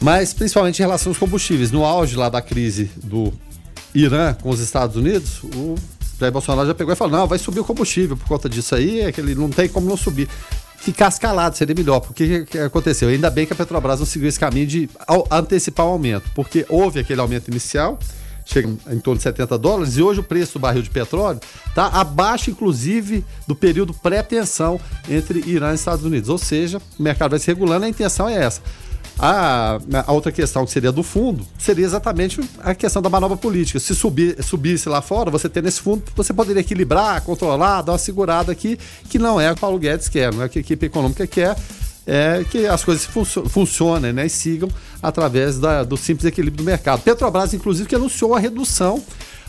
[0.00, 1.72] mas principalmente em relação aos combustíveis.
[1.72, 3.32] No auge lá da crise do
[3.92, 5.74] Irã com os Estados Unidos, o
[6.20, 9.00] Jair Bolsonaro já pegou e falou: não, vai subir o combustível por conta disso aí,
[9.00, 10.28] é que ele não tem como não subir
[10.78, 12.00] ficar escalado seria melhor.
[12.00, 13.08] Porque o que, aconteceu?
[13.08, 14.88] Ainda bem que a Petrobras não seguiu esse caminho de
[15.30, 17.98] antecipar o aumento, porque houve aquele aumento inicial,
[18.44, 21.86] chega em torno de 70 dólares, e hoje o preço do barril de petróleo está
[21.88, 26.30] abaixo, inclusive, do período pré-tensão entre Irã e Estados Unidos.
[26.30, 28.62] Ou seja, o mercado vai se regulando, a intenção é essa.
[29.18, 33.80] A, a, outra questão que seria do fundo seria exatamente a questão da manobra política.
[33.80, 37.98] Se subir, subisse lá fora, você ter nesse fundo, você poderia equilibrar, controlar, dar uma
[37.98, 38.78] segurada aqui,
[39.08, 40.86] que não é o que o Paulo Guedes quer, não é o que a equipe
[40.86, 41.56] econômica quer,
[42.06, 43.06] é que as coisas
[43.48, 44.68] funcionem né, e sigam
[45.02, 47.02] através da, do simples equilíbrio do mercado.
[47.02, 49.02] Petrobras, inclusive, que anunciou a redução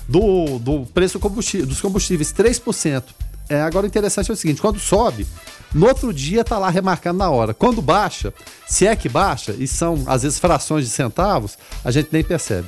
[0.07, 3.03] do, do preço combustível, dos combustíveis, 3%.
[3.49, 5.25] É, agora, o interessante é o seguinte: quando sobe,
[5.73, 7.53] no outro dia tá lá remarcando na hora.
[7.53, 8.33] Quando baixa,
[8.67, 12.67] se é que baixa, e são às vezes frações de centavos, a gente nem percebe.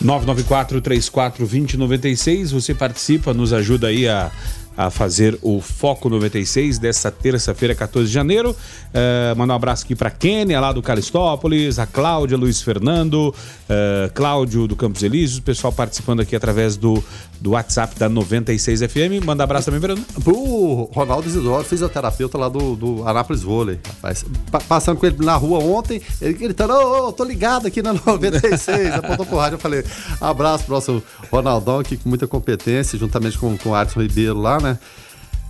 [0.00, 4.30] 994 34 2096, você participa, nos ajuda aí a
[4.78, 8.52] a fazer o Foco 96 dessa terça-feira, 14 de janeiro.
[8.52, 14.12] Uh, mandar um abraço aqui para Kênia, lá do Calistópolis, a Cláudia, Luiz Fernando, uh,
[14.14, 17.02] Cláudio do Campos Elíseos, o pessoal participando aqui através do,
[17.40, 19.24] do WhatsApp da 96 FM.
[19.24, 20.00] Manda um abraço também, Verano.
[20.22, 23.80] Pro Ronaldo Isidoro, fisioterapeuta lá do, do Anápolis Vôlei.
[23.84, 24.24] Rapaz,
[24.68, 28.94] passando com ele na rua ontem, ele gritando, ô, oh, tô ligado aqui na 96,
[28.94, 29.84] apontou pro rádio, eu falei,
[30.20, 34.60] abraço pro nosso Ronaldão aqui com muita competência, juntamente com, com o Arson Ribeiro lá,
[34.60, 34.67] né?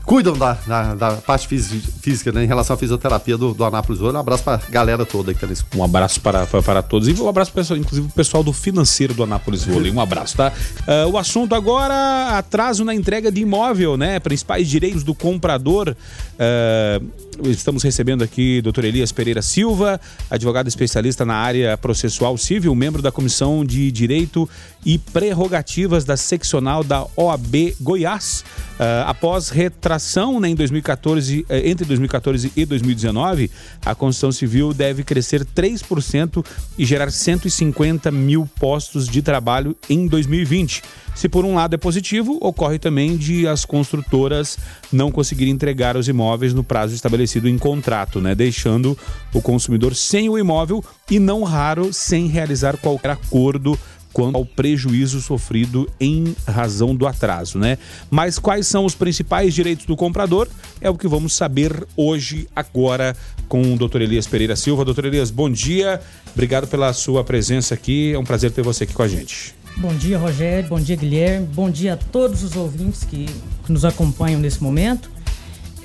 [0.09, 4.16] Cuidam da, da, da parte física né, em relação à fisioterapia do, do Anápolis Um
[4.16, 5.62] abraço para a galera toda que tá nesse.
[5.76, 7.07] Um abraço para, para, para todos.
[7.07, 9.92] E um abraço, pessoal, inclusive, o pessoal do financeiro do Anápolis Vôlei.
[9.92, 10.50] Um abraço, tá?
[10.81, 14.18] Uh, o assunto agora: atraso na entrega de imóvel, né?
[14.18, 15.94] Principais direitos do comprador.
[16.35, 18.85] Uh, estamos recebendo aqui Dr.
[18.85, 24.48] Elias Pereira Silva, advogado especialista na área processual civil, membro da Comissão de Direito
[24.85, 28.44] e Prerrogativas da seccional da OAB Goiás.
[28.79, 33.51] Uh, após retração né, em 2014, eh, entre 2014 e 2019,
[33.85, 36.44] a construção civil deve crescer 3%
[36.77, 40.83] e gerar 150 mil postos de trabalho em 2020.
[41.18, 44.57] Se por um lado é positivo, ocorre também de as construtoras
[44.92, 48.37] não conseguirem entregar os imóveis no prazo estabelecido em contrato, né?
[48.37, 48.96] deixando
[49.35, 53.76] o consumidor sem o imóvel e não raro sem realizar qualquer acordo
[54.12, 57.78] quanto ao prejuízo sofrido em razão do atraso, né?
[58.09, 60.46] Mas quais são os principais direitos do comprador?
[60.81, 63.16] É o que vamos saber hoje, agora,
[63.48, 64.02] com o Dr.
[64.02, 64.85] Elias Pereira Silva.
[64.85, 66.00] Doutor Elias, bom dia.
[66.33, 68.12] Obrigado pela sua presença aqui.
[68.12, 69.58] É um prazer ter você aqui com a gente.
[69.79, 70.69] Bom dia, Rogério.
[70.69, 71.47] Bom dia, Guilherme.
[71.47, 73.27] Bom dia a todos os ouvintes que,
[73.69, 75.09] nos acompanham nesse momento.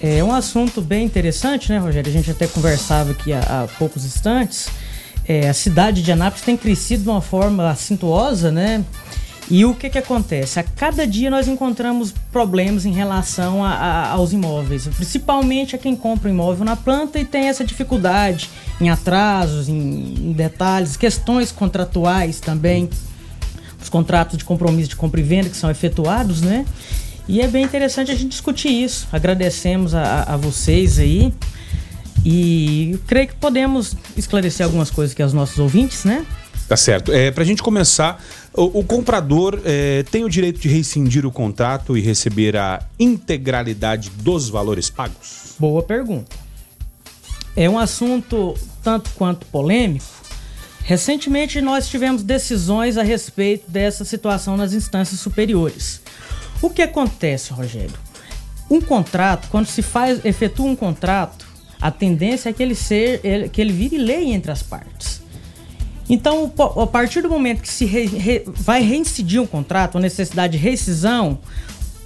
[0.01, 2.09] É um assunto bem interessante, né, Rogério?
[2.09, 4.67] A gente até conversava aqui há, há poucos instantes.
[5.27, 8.83] É, a cidade de Anápolis tem crescido de uma forma acintuosa, né?
[9.47, 10.59] E o que, que acontece?
[10.59, 15.95] A cada dia nós encontramos problemas em relação a, a, aos imóveis, principalmente a quem
[15.95, 18.49] compra um imóvel na planta e tem essa dificuldade
[18.81, 23.12] em atrasos, em, em detalhes, questões contratuais também os
[23.93, 26.65] contratos de compromisso de compra e venda que são efetuados, né?
[27.27, 29.07] E é bem interessante a gente discutir isso.
[29.11, 31.31] Agradecemos a, a vocês aí.
[32.25, 36.25] E creio que podemos esclarecer algumas coisas aqui aos nossos ouvintes, né?
[36.67, 37.11] Tá certo.
[37.11, 38.19] É, Para a gente começar,
[38.51, 44.09] o, o comprador é, tem o direito de rescindir o contrato e receber a integralidade
[44.09, 45.53] dos valores pagos?
[45.59, 46.35] Boa pergunta.
[47.55, 50.05] É um assunto tanto quanto polêmico,
[50.83, 56.01] Recentemente, nós tivemos decisões a respeito dessa situação nas instâncias superiores.
[56.61, 57.97] O que acontece, Rogério?
[58.69, 61.45] Um contrato, quando se faz, efetua um contrato,
[61.79, 62.77] a tendência é que ele,
[63.23, 65.21] ele, que ele vire lei entre as partes.
[66.09, 70.57] Então, a partir do momento que se re, re, vai reincidir um contrato, a necessidade
[70.57, 71.39] de rescisão,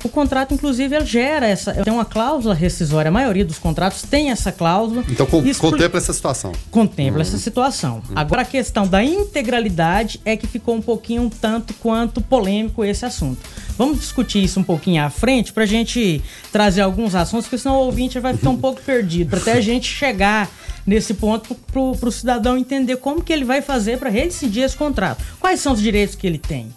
[0.07, 1.73] o contrato, inclusive, ele gera essa.
[1.73, 3.09] Tem uma cláusula rescisória.
[3.09, 5.03] A maioria dos contratos tem essa cláusula.
[5.09, 6.51] Então contempla essa situação.
[6.71, 7.21] Contempla hum.
[7.21, 8.01] essa situação.
[8.09, 8.13] Hum.
[8.15, 13.05] Agora a questão da integralidade é que ficou um pouquinho um tanto quanto polêmico esse
[13.05, 13.39] assunto.
[13.77, 17.75] Vamos discutir isso um pouquinho à frente para a gente trazer alguns assuntos, porque senão
[17.75, 20.49] o ouvinte vai ficar um pouco perdido, para até a gente chegar
[20.85, 25.23] nesse ponto para o cidadão entender como que ele vai fazer para rescindir esse contrato.
[25.39, 26.73] Quais são os direitos que ele tem?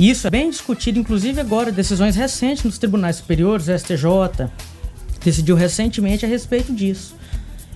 [0.00, 4.50] Isso é bem discutido, inclusive agora, decisões recentes nos tribunais superiores, o STJ
[5.22, 7.14] decidiu recentemente a respeito disso.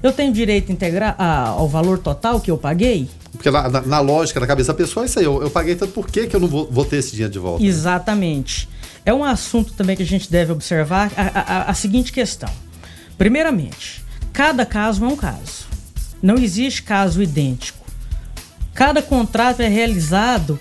[0.02, 3.08] Eu tenho direito a integrar ao valor total que eu paguei?
[3.32, 5.24] Porque na, na, na, lógica, na cabeça da pessoa, é isso aí.
[5.24, 7.38] Eu, eu paguei tanto, por que, que eu não vou, vou, ter esse dinheiro de
[7.38, 7.64] volta?
[7.64, 8.68] Exatamente.
[9.04, 12.50] É um assunto também que a gente deve observar a, a, a seguinte questão.
[13.16, 15.66] Primeiramente, cada caso é um caso.
[16.22, 17.84] Não existe caso idêntico.
[18.74, 20.60] Cada contrato é realizado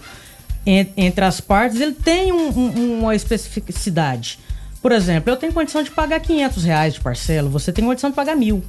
[0.65, 4.39] entre as partes, ele tem um, um, uma especificidade.
[4.81, 8.15] Por exemplo, eu tenho condição de pagar 500 reais de parcela, você tem condição de
[8.15, 8.63] pagar mil.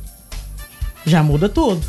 [1.04, 1.86] Já muda tudo.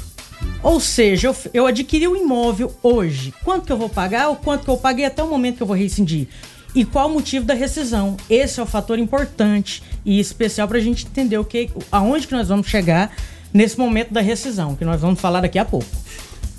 [0.61, 3.33] Ou seja, eu, eu adquiri o um imóvel hoje.
[3.43, 5.67] Quanto que eu vou pagar ou quanto que eu paguei até o momento que eu
[5.67, 6.27] vou rescindir?
[6.75, 8.17] E qual o motivo da rescisão?
[8.29, 12.33] Esse é o fator importante e especial para a gente entender o que, aonde que
[12.33, 13.11] nós vamos chegar
[13.53, 15.87] nesse momento da rescisão, que nós vamos falar daqui a pouco.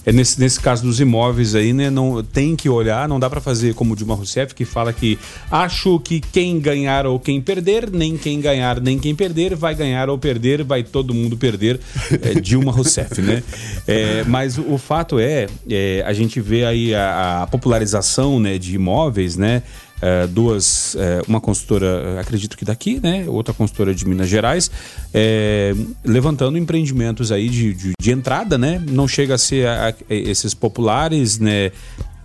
[0.08, 1.90] É nesse, nesse caso dos imóveis aí, né?
[1.90, 5.18] Não, tem que olhar, não dá para fazer como o Dilma Rousseff, que fala que
[5.50, 10.08] acho que quem ganhar ou quem perder, nem quem ganhar nem quem perder, vai ganhar
[10.08, 11.78] ou perder, vai todo mundo perder.
[12.22, 13.42] É, Dilma Rousseff, né?
[13.86, 18.76] É, mas o fato é, é, a gente vê aí a, a popularização né, de
[18.76, 19.62] imóveis, né?
[20.00, 23.24] É, duas, é, uma consultora, acredito que daqui, né?
[23.28, 24.70] Outra consultora de Minas Gerais,
[25.12, 28.82] é, levantando empreendimentos aí de, de, de, entrada, né?
[28.90, 31.72] Não chega a ser a, a, esses populares, né?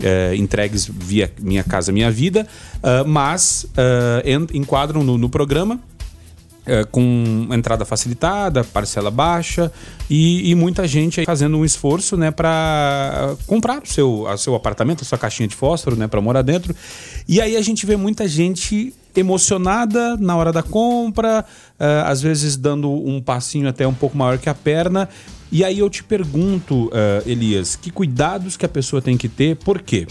[0.02, 2.46] é, entregues via Minha Casa Minha Vida,
[2.78, 5.80] uh, mas uh, enquadram no, no programa
[6.66, 9.72] é, com entrada facilitada, parcela baixa
[10.10, 15.02] e, e muita gente fazendo um esforço né, para comprar o seu, o seu apartamento,
[15.02, 16.74] a sua caixinha de fósforo né, para morar dentro.
[17.28, 21.46] E aí a gente vê muita gente emocionada na hora da compra,
[21.80, 25.10] uh, às vezes dando um passinho até um pouco maior que a perna.
[25.52, 26.92] E aí eu te pergunto, uh,
[27.26, 29.56] Elias, que cuidados que a pessoa tem que ter?
[29.58, 30.08] Por quê?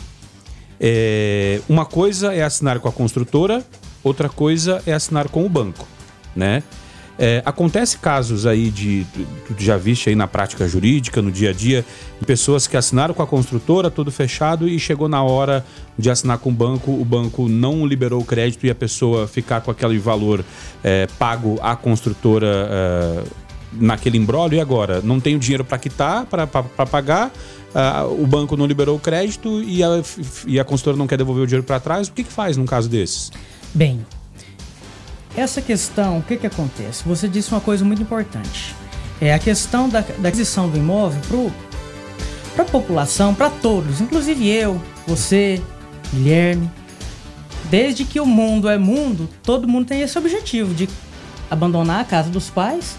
[0.79, 3.65] É, uma coisa é assinar com a construtora,
[4.05, 5.87] outra coisa é assinar com o banco
[6.35, 6.63] né?
[7.19, 9.07] É, acontece casos aí de.
[9.47, 11.85] Tu já viste aí na prática jurídica, no dia a dia,
[12.19, 15.65] de pessoas que assinaram com a construtora, tudo fechado, e chegou na hora
[15.99, 19.61] de assinar com o banco, o banco não liberou o crédito e a pessoa ficar
[19.61, 20.43] com aquele valor
[20.83, 23.23] é, pago à construtora é,
[23.75, 25.01] naquele embrólio, e agora?
[25.03, 26.47] Não tenho dinheiro para quitar, para
[26.87, 27.31] pagar,
[28.19, 30.03] o banco não liberou o crédito e a,
[30.47, 32.67] e a construtora não quer devolver o dinheiro para trás, o que, que faz num
[32.67, 33.31] caso desses?
[33.75, 34.05] Bem,
[35.37, 37.03] essa questão, o que, que acontece?
[37.07, 38.75] Você disse uma coisa muito importante.
[39.21, 41.21] É a questão da, da aquisição do imóvel
[42.55, 45.63] para a população, para todos, inclusive eu, você,
[46.13, 46.71] Guilherme.
[47.71, 50.89] Desde que o mundo é mundo, todo mundo tem esse objetivo de
[51.51, 52.97] abandonar a casa dos pais,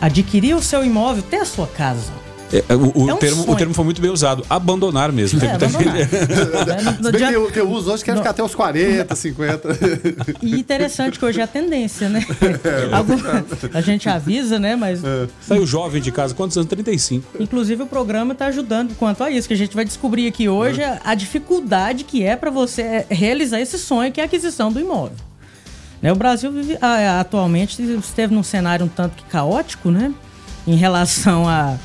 [0.00, 2.12] adquirir o seu imóvel, ter a sua casa.
[2.52, 4.44] É, é, o, o, é um termo, o termo foi muito bem usado.
[4.48, 5.42] Abandonar mesmo.
[5.44, 5.94] É, abandonar.
[7.00, 7.28] no, no dia...
[7.28, 8.18] que, eu, eu uso hoje quer no...
[8.18, 9.68] ficar até os 40, 50.
[10.42, 12.24] E interessante que hoje é a tendência, né?
[12.64, 14.76] É, a gente avisa, né?
[14.76, 15.02] Mas.
[15.02, 15.26] É.
[15.40, 16.68] Saiu jovem de casa, quantos anos?
[16.68, 17.40] 35.
[17.40, 20.82] Inclusive, o programa está ajudando quanto a isso, que a gente vai descobrir aqui hoje
[20.82, 21.00] é.
[21.04, 25.16] a dificuldade que é para você realizar esse sonho, que é a aquisição do imóvel.
[26.00, 26.12] Né?
[26.12, 26.78] O Brasil vive,
[27.20, 30.12] atualmente esteve num cenário um tanto que caótico, né?
[30.66, 31.76] Em relação a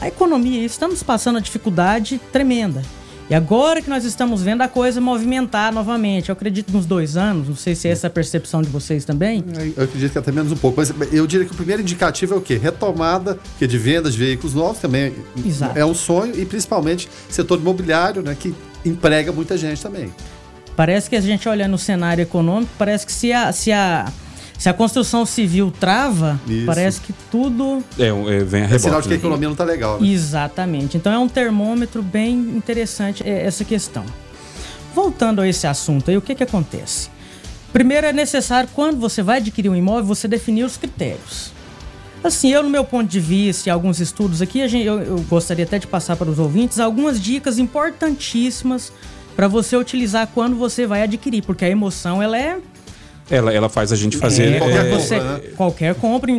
[0.00, 2.82] a economia, estamos passando uma dificuldade tremenda.
[3.28, 7.48] E agora que nós estamos vendo a coisa movimentar novamente, eu acredito nos dois anos,
[7.48, 9.44] não sei se é essa a percepção de vocês também.
[9.76, 12.36] Eu acredito que até menos um pouco, mas eu diria que o primeiro indicativo é
[12.36, 12.56] o quê?
[12.56, 15.14] Retomada que de vendas de veículos novos também
[15.46, 15.78] Exato.
[15.78, 18.52] é um sonho e principalmente setor imobiliário, né, que
[18.84, 20.12] emprega muita gente também.
[20.74, 24.10] Parece que a gente olhando o cenário econômico, parece que se a, se a
[24.60, 26.66] se a construção civil trava, Isso.
[26.66, 27.82] parece que tudo.
[27.98, 29.20] É, é vem a rebote, É sinal de que a né?
[29.20, 29.98] economia não está legal.
[29.98, 30.08] Né?
[30.08, 30.98] Exatamente.
[30.98, 34.04] Então é um termômetro bem interessante é, essa questão.
[34.94, 37.08] Voltando a esse assunto aí, o que, que acontece?
[37.72, 41.52] Primeiro é necessário, quando você vai adquirir um imóvel, você definir os critérios.
[42.22, 45.64] Assim, eu, no meu ponto de vista e alguns estudos aqui, gente, eu, eu gostaria
[45.64, 48.92] até de passar para os ouvintes algumas dicas importantíssimas
[49.34, 52.58] para você utilizar quando você vai adquirir, porque a emoção ela é
[53.30, 54.54] ela, ela faz a gente fazer.
[54.54, 55.40] É, qualquer, é, compra, né?
[55.56, 56.32] qualquer compra,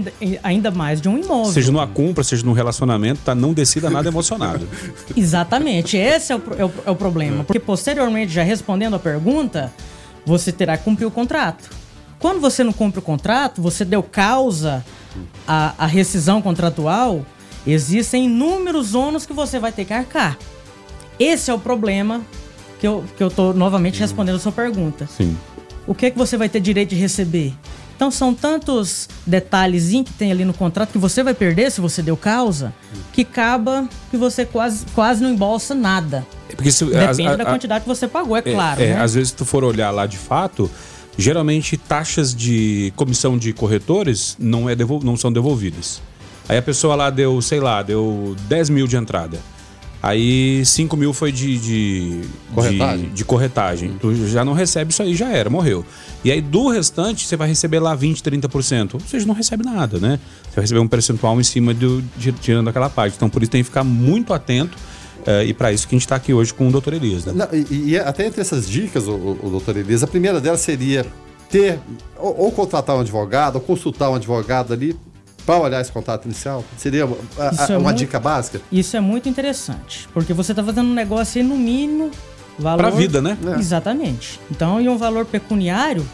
[0.44, 1.52] ainda mais de um imóvel.
[1.52, 3.34] Seja numa compra, seja num relacionamento, tá?
[3.34, 4.68] Não decida nada emocionado.
[5.16, 5.96] Exatamente.
[5.96, 7.46] Esse é o, é o, é o problema.
[7.46, 9.72] Porque posteriormente, já respondendo a pergunta,
[10.26, 11.70] você terá que cumprir o contrato.
[12.20, 14.84] Quando você não cumpre o contrato, você deu causa
[15.48, 17.26] à, à rescisão contratual,
[17.66, 20.38] existem inúmeros ônus que você vai ter que arcar.
[21.18, 22.22] Esse é o problema
[22.80, 25.08] que eu, que eu tô novamente respondendo a sua pergunta.
[25.08, 25.38] Sim
[25.92, 27.54] o que é que você vai ter direito de receber.
[27.94, 32.02] Então são tantos detalhes que tem ali no contrato que você vai perder se você
[32.02, 32.74] deu causa,
[33.12, 36.26] que acaba que você quase, quase não embolsa nada.
[36.50, 38.82] É porque se, Depende a, a, da quantidade que você pagou, é, é claro.
[38.82, 39.02] É, né?
[39.02, 40.72] Às vezes, se tu for olhar lá de fato,
[41.18, 46.02] geralmente taxas de comissão de corretores não, é devol, não são devolvidas.
[46.48, 49.40] Aí a pessoa lá deu, sei lá, deu 10 mil de entrada.
[50.04, 52.22] Aí 5 mil foi de, de
[52.54, 53.06] corretagem.
[53.06, 53.90] De, de corretagem.
[53.92, 53.98] Hum.
[54.00, 55.86] Tu já não recebe isso aí, já era, morreu.
[56.24, 58.96] E aí do restante você vai receber lá 20, 30%.
[58.96, 60.20] Ou seja, não recebe nada, né?
[60.44, 63.16] Você vai receber um percentual em cima do, de, tirando aquela parte.
[63.16, 64.76] Então por isso tem que ficar muito atento.
[65.22, 67.26] Uh, e para isso que a gente está aqui hoje com o doutor Elias.
[67.26, 67.34] Né?
[67.36, 71.06] Não, e, e, até entre essas dicas, o, o, doutor Elias, a primeira delas seria
[71.48, 71.80] ter
[72.18, 74.98] ou, ou, contratar um advogado, ou consultar um advogado ali
[75.46, 76.64] para olhar esse contato inicial?
[76.78, 78.62] Seria a, a, é uma muito, dica básica?
[78.72, 82.12] Isso é muito interessante, porque você está fazendo um negócio aí no mínimo
[82.58, 82.78] valor...
[82.78, 83.38] Para a vida, né?
[83.56, 83.60] É.
[83.60, 84.40] Exatamente.
[84.50, 86.06] Então, e um valor pecuniário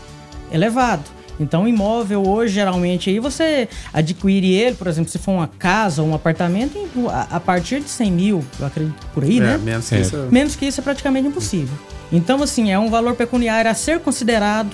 [0.51, 1.03] elevado.
[1.39, 6.01] Então, o imóvel hoje, geralmente, aí você adquire ele, por exemplo, se for uma casa
[6.01, 6.77] ou um apartamento,
[7.09, 9.57] a, partir de 100 mil, eu acredito por aí, é, né?
[9.57, 9.99] Menos que, é.
[10.01, 10.17] Isso...
[10.31, 11.77] menos que isso é praticamente impossível.
[12.11, 14.69] Então, assim, é um valor pecuniário a ser considerado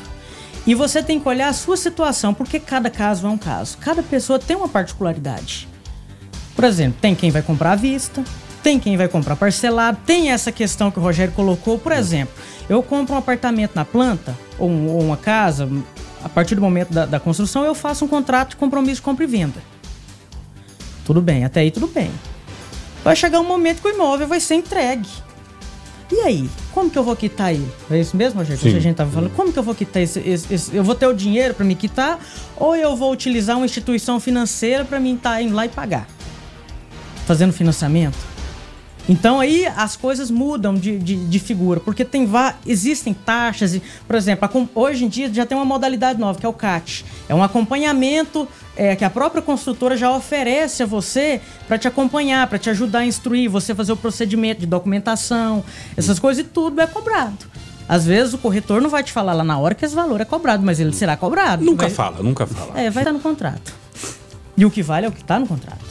[0.66, 3.78] e você tem que olhar a sua situação, porque cada caso é um caso.
[3.80, 5.68] Cada pessoa tem uma particularidade.
[6.56, 8.24] Por exemplo, tem quem vai comprar à vista,
[8.62, 11.78] tem quem vai comprar parcelado, tem essa questão que o Rogério colocou.
[11.78, 12.34] Por exemplo,
[12.70, 15.70] eu compro um apartamento na planta, ou, ou uma casa,
[16.24, 19.26] a partir do momento da, da, construção, eu faço um contrato de compromisso de compra
[19.26, 19.62] e venda.
[21.06, 22.10] Tudo bem, até aí tudo bem.
[23.04, 25.10] Vai chegar um momento que o imóvel vai ser entregue.
[26.12, 27.68] E aí, como que eu vou quitar ele?
[27.90, 28.44] É isso mesmo?
[28.46, 29.32] Que a gente tava falando.
[29.32, 31.76] Como que eu vou quitar esse, esse, esse eu vou ter o dinheiro para me
[31.76, 32.20] quitar
[32.56, 36.08] ou eu vou utilizar uma instituição financeira para mim estar tá indo lá e pagar?
[37.26, 38.33] Fazendo financiamento?
[39.08, 42.28] Então aí as coisas mudam de, de, de figura, porque tem
[42.66, 46.54] existem taxas, por exemplo, hoje em dia já tem uma modalidade nova, que é o
[46.54, 47.06] CAT.
[47.28, 52.48] É um acompanhamento é, que a própria construtora já oferece a você para te acompanhar,
[52.48, 55.64] para te ajudar a instruir, você fazer o procedimento de documentação,
[55.98, 57.46] essas coisas e tudo é cobrado.
[57.88, 60.26] Às vezes o corretor não vai te falar lá na hora que esse valor é
[60.26, 61.64] cobrado, mas ele será cobrado.
[61.64, 61.94] Nunca vai...
[61.94, 62.80] fala, nunca fala.
[62.80, 63.74] É, vai estar no contrato.
[64.56, 65.83] E o que vale é o que está no contrato.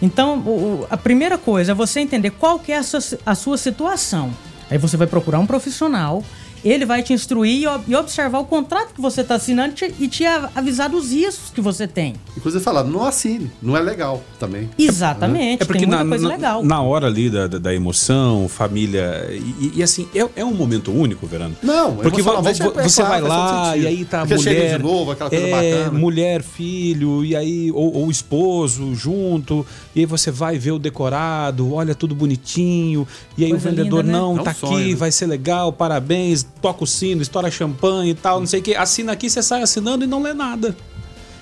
[0.00, 3.56] Então, o, a primeira coisa é você entender qual que é a sua, a sua
[3.56, 4.30] situação.
[4.70, 6.22] Aí você vai procurar um profissional
[6.64, 10.88] ele vai te instruir e observar o contrato que você está assinando e te avisar
[10.88, 12.14] dos riscos que você tem.
[12.36, 14.68] Inclusive falar, não assine, não é legal também.
[14.78, 16.64] Exatamente, é, é porque tem muita na, coisa na, legal.
[16.64, 21.26] Na hora ali da, da emoção, família, e, e assim, é, é, um momento único,
[21.26, 21.56] Verano.
[21.62, 25.10] Não, porque vo, vo, é, você vai lá e aí tá porque mulher, de novo,
[25.10, 25.98] aquela coisa é, bacana.
[25.98, 31.72] mulher, filho, e aí ou, ou esposo junto, e aí você vai ver o decorado,
[31.72, 33.06] olha tudo bonitinho,
[33.36, 34.18] e aí coisa o vendedor linda, né?
[34.18, 34.96] não, é um tá sonho, aqui, né?
[34.96, 38.74] vai ser legal, parabéns, toca o sino, estoura champanhe e tal, não sei o que.
[38.74, 40.76] Assina aqui, você sai assinando e não lê nada.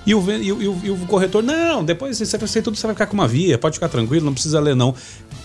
[0.06, 3.06] E o, e o, e o, corretor, não, depois você vai tudo, você vai ficar
[3.06, 4.94] com uma via, pode ficar tranquilo, não precisa ler, não.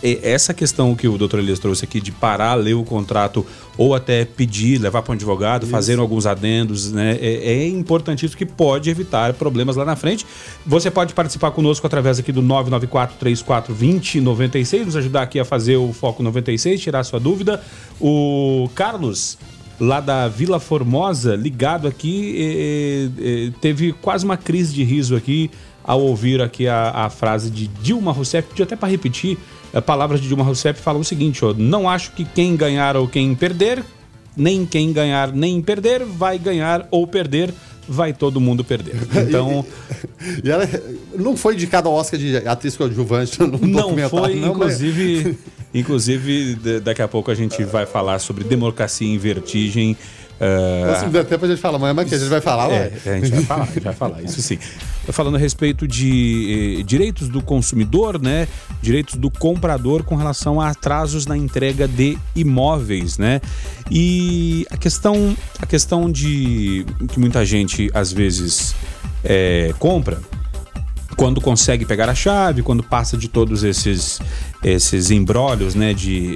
[0.04, 3.44] E essa questão que o doutor Elias trouxe aqui de parar, ler o contrato
[3.76, 5.72] ou até pedir, levar para um advogado, Isso.
[5.72, 7.18] fazer alguns adendos, né?
[7.20, 10.28] É, é importantíssimo que pode evitar problemas lá na frente.
[10.64, 15.46] Você pode participar conosco através aqui do 994 34 20 96, nos ajudar aqui a
[15.46, 17.64] fazer o Foco 96, tirar sua dúvida.
[18.00, 19.40] O Carlos
[19.82, 23.12] lá da Vila Formosa, ligado aqui,
[23.60, 25.50] teve quase uma crise de riso aqui
[25.84, 28.48] ao ouvir aqui a, a frase de Dilma Rousseff.
[28.50, 29.40] Pedi até para repetir,
[29.74, 33.08] a palavras de Dilma Rousseff falam o seguinte: ó, não acho que quem ganhar ou
[33.08, 33.84] quem perder,
[34.38, 37.52] nem quem ganhar nem perder, vai ganhar ou perder
[37.88, 38.96] vai todo mundo perder.
[39.28, 39.66] Então.
[40.44, 40.68] e, e ela
[41.18, 45.24] não foi indicada ao Oscar de atriz coadjuvante no Não foi, não, inclusive.
[45.26, 45.61] Mas...
[45.74, 49.98] Inclusive, daqui a pouco a gente vai falar sobre democracia em vertigem.
[50.42, 51.00] Uh...
[51.00, 53.10] Se der tempo a gente fala, mas é que a gente vai falar, é, é,
[53.10, 54.58] a gente vai falar, a gente vai falar, isso sim.
[55.12, 58.48] Falando a respeito de eh, direitos do consumidor, né?
[58.82, 63.40] Direitos do comprador com relação a atrasos na entrega de imóveis, né?
[63.90, 68.76] E a questão, a questão de que muita gente às vezes
[69.24, 70.20] é, compra
[71.16, 74.20] quando consegue pegar a chave, quando passa de todos esses
[74.64, 76.36] esses embrólios né, de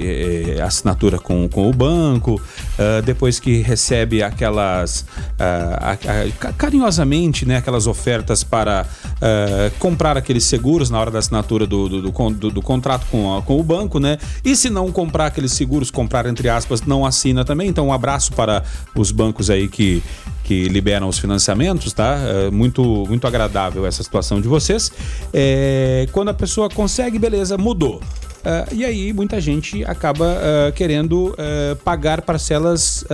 [0.56, 7.86] eh, assinatura com, com o banco, uh, depois que recebe aquelas uh, carinhosamente né, aquelas
[7.86, 13.06] ofertas para uh, comprar aqueles seguros na hora da assinatura do, do, do, do contrato
[13.10, 14.18] com, a, com o banco, né?
[14.44, 17.68] E se não comprar aqueles seguros, comprar entre aspas, não assina também.
[17.68, 18.64] Então, um abraço para
[18.94, 20.02] os bancos aí que,
[20.46, 22.16] que liberam os financiamentos, tá?
[22.46, 24.92] É muito, muito agradável essa situação de vocês.
[25.34, 27.96] É, quando a pessoa consegue, beleza, mudou.
[27.96, 33.04] Uh, e aí muita gente acaba uh, querendo uh, pagar parcelas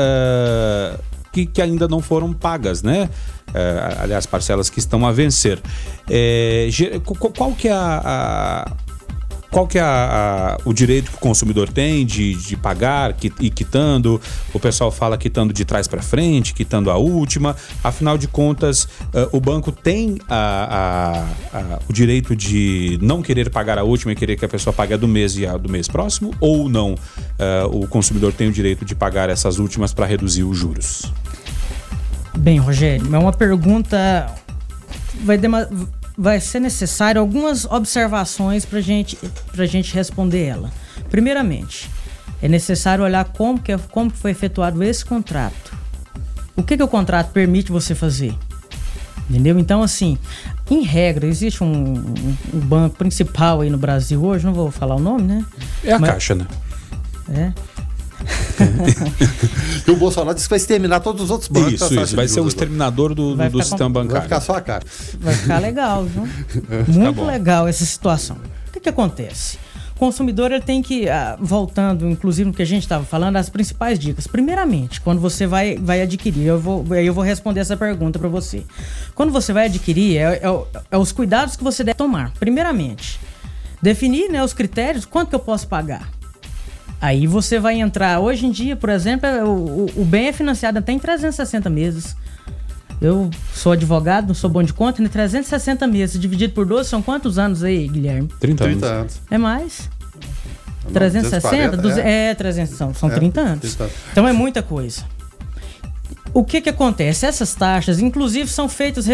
[1.32, 3.08] que, que, ainda não foram pagas, né?
[3.98, 5.58] aliás, parcelas que estão a vencer.
[7.34, 8.70] Qual que é a
[9.52, 13.50] qual que é a, a, o direito que o consumidor tem de, de pagar e
[13.50, 14.18] quitando?
[14.54, 17.54] O pessoal fala quitando de trás para frente, quitando a última.
[17.84, 21.26] Afinal de contas, uh, o banco tem a,
[21.86, 24.96] o direito de não querer pagar a última e querer que a pessoa pague a
[24.96, 26.32] do mês e a do mês próximo?
[26.40, 26.94] Ou não?
[26.94, 31.12] Uh, o consumidor tem o direito de pagar essas últimas para reduzir os juros?
[32.38, 34.34] Bem, Rogério, é uma pergunta.
[35.24, 35.68] Vai demorar
[36.16, 39.18] vai ser necessário algumas observações para gente,
[39.56, 40.70] a gente responder ela.
[41.10, 41.90] Primeiramente,
[42.40, 45.72] é necessário olhar como, que, é, como foi efetuado esse contrato.
[46.56, 48.34] O que, que o contrato permite você fazer?
[49.30, 49.58] Entendeu?
[49.58, 50.18] Então, assim,
[50.70, 54.96] em regra, existe um, um, um, banco principal aí no Brasil hoje, não vou falar
[54.96, 55.44] o nome, né?
[55.82, 56.46] É a Mas, Caixa, né?
[57.30, 57.52] É.
[59.86, 61.74] e o Bolsonaro disse que vai exterminar todos os outros bancos.
[61.74, 62.16] Isso, isso.
[62.16, 64.12] Vai ser o exterminador do, do, do sistema bancário.
[64.12, 64.84] Vai ficar só a cara.
[65.18, 66.28] Vai ficar legal, viu?
[66.88, 68.36] Muito legal essa situação.
[68.68, 69.58] O que, que acontece?
[69.94, 73.48] O consumidor ele tem que, ah, voltando inclusive no que a gente estava falando, as
[73.48, 74.26] principais dicas.
[74.26, 78.64] Primeiramente, quando você vai, vai adquirir, eu vou, eu vou responder essa pergunta para você.
[79.14, 82.32] Quando você vai adquirir, é, é, é, os cuidados que você deve tomar.
[82.32, 83.20] Primeiramente,
[83.80, 86.08] definir né, os critérios, quanto que eu posso pagar.
[87.02, 88.20] Aí você vai entrar.
[88.20, 92.14] Hoje em dia, por exemplo, é, o, o bem é financiado até em 360 meses.
[93.00, 95.08] Eu sou advogado, não sou bom de conta, né?
[95.08, 98.28] 360 meses dividido por 12 são quantos anos aí, Guilherme?
[98.38, 99.20] 30, 30 anos.
[99.28, 99.90] É mais.
[100.84, 101.76] Não, 360?
[101.78, 103.60] 240, é, é 300, são, são É, 30 anos.
[103.60, 103.96] 30 anos.
[104.12, 105.02] Então é muita coisa.
[106.34, 107.26] O que que acontece?
[107.26, 109.04] Essas taxas, inclusive, são feitas.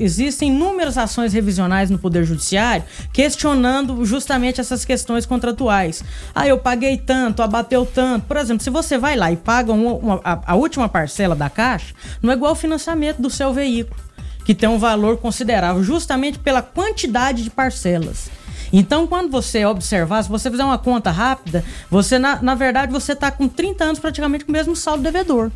[0.00, 6.02] Existem inúmeras ações revisionais no Poder Judiciário questionando justamente essas questões contratuais.
[6.34, 8.26] Ah, eu paguei tanto, abateu tanto.
[8.26, 11.48] Por exemplo, se você vai lá e paga uma- uma- a, a última parcela da
[11.48, 14.00] caixa, não é igual ao financiamento do seu veículo,
[14.44, 18.30] que tem um valor considerável, justamente pela quantidade de parcelas.
[18.72, 23.12] Então, quando você observar, se você fizer uma conta rápida, você, na, na verdade, você
[23.12, 25.52] está com 30 anos praticamente com o mesmo saldo devedor.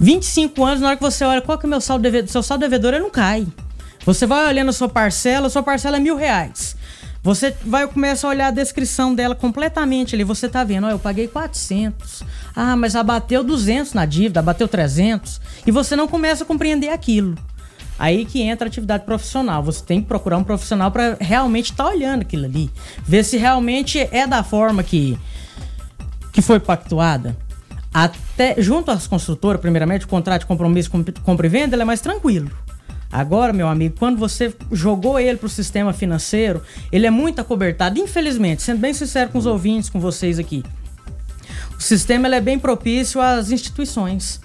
[0.00, 2.42] 25 anos, na hora que você olha qual que é o meu saldo devedor, seu
[2.42, 3.46] saldo devedor ele não cai.
[4.04, 6.76] Você vai olhando a sua parcela, sua parcela é mil reais.
[7.26, 10.22] Você vai começar a olhar a descrição dela completamente ali.
[10.22, 12.22] Você tá vendo, ó, eu paguei 400.
[12.54, 15.40] Ah, mas abateu 200 na dívida, abateu 300.
[15.66, 17.34] E você não começa a compreender aquilo.
[17.98, 19.60] Aí que entra a atividade profissional.
[19.64, 22.70] Você tem que procurar um profissional para realmente estar olhando aquilo ali.
[23.02, 25.18] Ver se realmente é da forma que,
[26.32, 27.36] que foi pactuada.
[27.96, 31.84] Até junto às construtoras, primeiramente, o contrato de compromisso com compra e venda ele é
[31.86, 32.50] mais tranquilo.
[33.10, 36.60] Agora, meu amigo, quando você jogou ele para o sistema financeiro,
[36.92, 37.98] ele é muito acobertado.
[37.98, 40.62] Infelizmente, sendo bem sincero com os ouvintes, com vocês aqui,
[41.78, 44.40] o sistema ele é bem propício às instituições.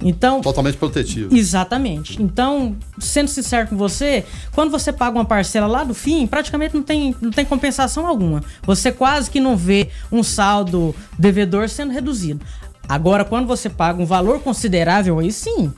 [0.00, 1.34] Então, Totalmente protetivo.
[1.34, 2.22] Exatamente.
[2.22, 6.82] Então, sendo sincero com você, quando você paga uma parcela lá do fim, praticamente não
[6.82, 8.42] tem, não tem compensação alguma.
[8.62, 12.44] Você quase que não vê um saldo devedor sendo reduzido.
[12.88, 15.72] Agora, quando você paga um valor considerável, aí sim.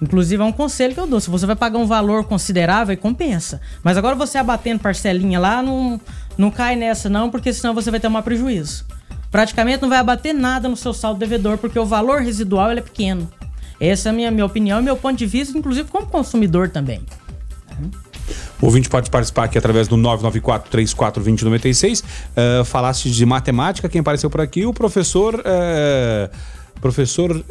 [0.00, 1.20] Inclusive, é um conselho que eu dou.
[1.20, 3.60] Se você vai pagar um valor considerável, aí compensa.
[3.82, 6.00] Mas agora você abatendo parcelinha lá, não,
[6.36, 8.84] não cai nessa, não, porque senão você vai ter um prejuízo.
[9.30, 13.30] Praticamente não vai abater nada no seu saldo devedor, porque o valor residual é pequeno.
[13.80, 17.00] Essa é a minha, minha opinião e meu ponto de vista, inclusive como consumidor também.
[18.60, 22.02] O ouvinte pode participar aqui através do 994-34-2096.
[22.02, 25.40] Uh, falaste de matemática, quem apareceu por aqui, o professor.
[25.44, 26.30] eh,
[26.80, 27.44] professor.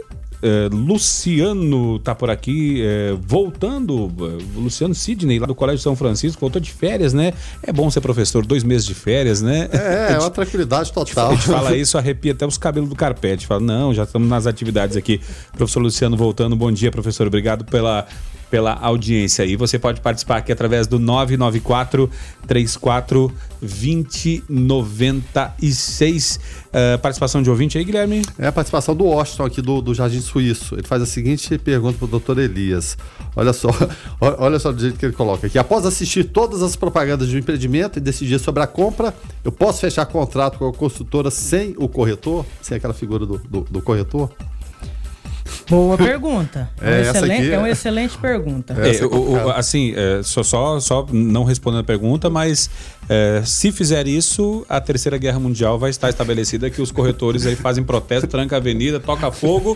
[0.44, 4.12] eh, Luciano tá por aqui, eh, voltando.
[4.56, 7.34] Luciano Sidney, lá do Colégio São Francisco, voltou de férias, né?
[7.64, 9.68] É bom ser professor, dois meses de férias, né?
[9.72, 11.32] É, é uma tranquilidade total.
[11.32, 13.48] A gente fala isso, arrepia até os cabelos do carpete.
[13.48, 15.20] Fala, não, já estamos nas atividades aqui.
[15.54, 16.56] Professor Luciano voltando.
[16.56, 17.26] Bom dia, professor.
[17.26, 18.06] Obrigado pela,
[18.50, 19.56] pela audiência aí.
[19.56, 22.10] Você pode participar aqui através do 994
[22.48, 23.32] 34
[23.62, 26.40] 2096.
[26.68, 28.22] Uh, participação de ouvinte aí, Guilherme?
[28.38, 30.76] É a participação do Washington aqui do, do Jardim Suíço.
[30.76, 32.98] Ele faz a seguinte pergunta para o doutor Elias.
[33.36, 33.70] Olha só,
[34.20, 35.58] olha só do jeito que ele coloca aqui.
[35.58, 39.82] Após assistir todas as propagandas de um empreendimento e decidir sobre a compra, eu posso
[39.82, 42.46] fechar contrato com a construtora sem o corretor?
[42.62, 44.30] Sem aquela figura do, do, do corretor?
[45.70, 46.70] Boa pergunta.
[46.82, 48.76] É, uma essa excelente, aqui é uma é- excelente pergunta.
[48.80, 48.90] É.
[48.90, 52.70] É, é o- o- assim, é, só, só, só não respondendo a pergunta, mas
[53.10, 57.56] é, se fizer isso, a Terceira Guerra Mundial vai estar estabelecida que os corretores aí
[57.56, 59.76] fazem protesto, tranca a avenida, toca fogo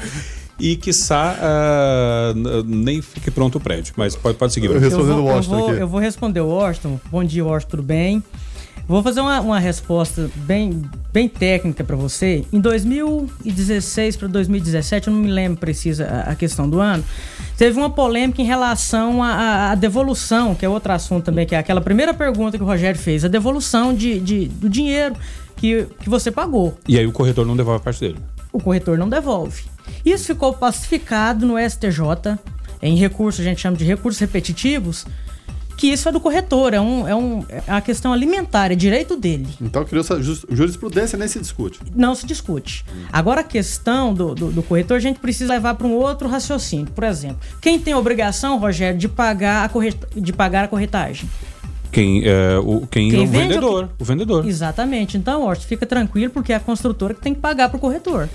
[0.60, 1.36] e, quiçá,
[2.36, 3.94] n- nem fique pronto o prédio.
[3.98, 4.68] Mas pode, pode seguir.
[4.68, 5.82] Eu eu o vou, Washington eu vou, aqui.
[5.82, 7.00] eu vou responder o Washington.
[7.10, 8.24] Bom dia, Washington, tudo bem?
[8.90, 10.82] Vou fazer uma, uma resposta bem,
[11.14, 12.44] bem técnica para você.
[12.52, 17.04] Em 2016 para 2017, eu não me lembro precisa a, a questão do ano,
[17.56, 21.82] teve uma polêmica em relação à devolução, que é outro assunto também, que é aquela
[21.82, 25.16] primeira pergunta que o Rogério fez, a devolução de, de- do dinheiro
[25.56, 28.18] que, que você pagou E aí o corretor não devolve a parte dele.
[28.52, 29.66] o corretor não devolve.
[30.04, 32.40] Isso ficou pacificado no STJ,
[32.82, 35.06] em recurso, a gente chama de recursos repetitivos,
[35.80, 39.16] que isso é do corretor, é, um, é, um, é uma questão alimentar, é direito
[39.16, 39.48] dele.
[39.62, 39.86] Então,
[40.20, 41.80] jus- jurisprudência nem se discute.
[41.96, 42.84] Não se discute.
[43.14, 46.88] Agora, a questão do, do, do corretor, a gente precisa levar para um outro raciocínio.
[46.94, 49.96] Por exemplo, quem tem a obrigação, Rogério, de pagar a, corret...
[50.14, 51.30] de pagar a corretagem?
[51.94, 53.84] Quem, é, o, quem, Quem é o vende vendedor.
[53.86, 54.46] ou O vendedor.
[54.46, 55.16] Exatamente.
[55.18, 58.28] Então, Orson, fica tranquilo, porque é a construtora que tem que pagar para o corretor.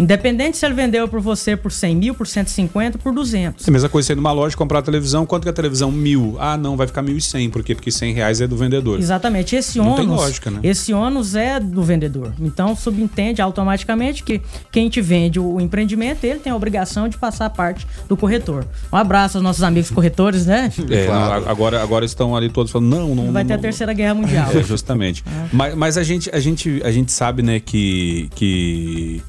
[0.00, 3.66] Independente se ele vendeu por você por 100 mil, por 150, por 200.
[3.66, 5.54] É a mesma coisa você ir numa loja comprar a televisão, quanto que é a
[5.54, 5.92] televisão?
[5.92, 6.36] Mil.
[6.40, 7.50] Ah, não, vai ficar mil e cem.
[7.50, 7.74] Por quê?
[7.74, 8.98] Porque cem reais é do vendedor.
[8.98, 9.54] Exatamente.
[9.54, 10.60] Esse Não ônus, tem lógica, né?
[10.62, 12.32] esse ônus é do vendedor.
[12.40, 14.40] Então, subentende automaticamente que
[14.72, 18.66] quem te vende o empreendimento, ele tem a obrigação de passar a parte do corretor.
[18.92, 20.72] Um abraço aos nossos amigos corretores, né?
[20.90, 21.48] É, Claro.
[21.48, 23.32] agora, agora estão ali todos falando, não, não.
[23.32, 23.62] Vai não, ter a não.
[23.62, 24.48] Terceira Guerra Mundial.
[24.54, 25.22] É, justamente.
[25.52, 29.22] Mas, mas a, gente, a, gente, a gente sabe, né, que, que,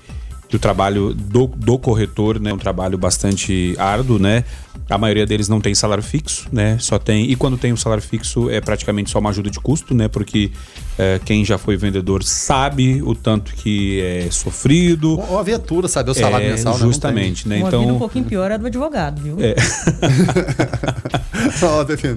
[0.52, 4.44] que o trabalho do, do corretor né, um trabalho bastante árduo, né?
[4.92, 6.78] A maioria deles não tem salário fixo, né?
[6.80, 7.32] Só tem.
[7.32, 10.08] E quando tem o um salário fixo, é praticamente só uma ajuda de custo, né?
[10.08, 10.52] Porque
[10.98, 15.20] é, quem já foi vendedor sabe o tanto que é sofrido.
[15.20, 16.12] Ou a viatura, sabe?
[16.12, 16.80] O salário é, mensal, né?
[16.80, 17.60] Justamente, né?
[17.60, 17.88] Uma então.
[17.88, 19.38] um pouquinho pior é do advogado, viu?
[19.40, 19.56] É.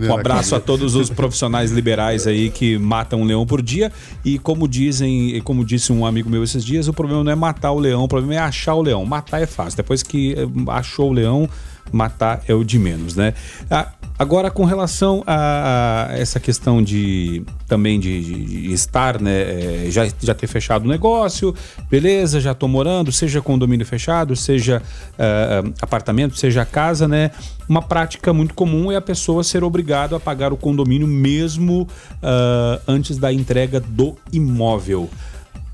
[0.06, 3.92] um abraço a todos os profissionais liberais aí que matam um leão por dia.
[4.24, 7.72] E como dizem, como disse um amigo meu esses dias, o problema não é matar
[7.72, 9.04] o leão, o problema é achar o leão.
[9.04, 9.76] Matar é fácil.
[9.76, 11.48] Depois que eh, achou o leão,
[11.92, 13.34] matar é o de menos, né?
[13.70, 19.86] Ah, agora, com relação a, essa questão de também de, de, de estar, né?
[19.86, 21.54] É, já, já ter fechado o negócio,
[21.90, 24.82] beleza, já estou morando, seja condomínio fechado, seja
[25.12, 27.30] uh, apartamento, seja casa, né?
[27.68, 32.80] Uma prática muito comum é a pessoa ser obrigada a pagar o condomínio mesmo uh,
[32.86, 35.08] antes da entrega do imóvel.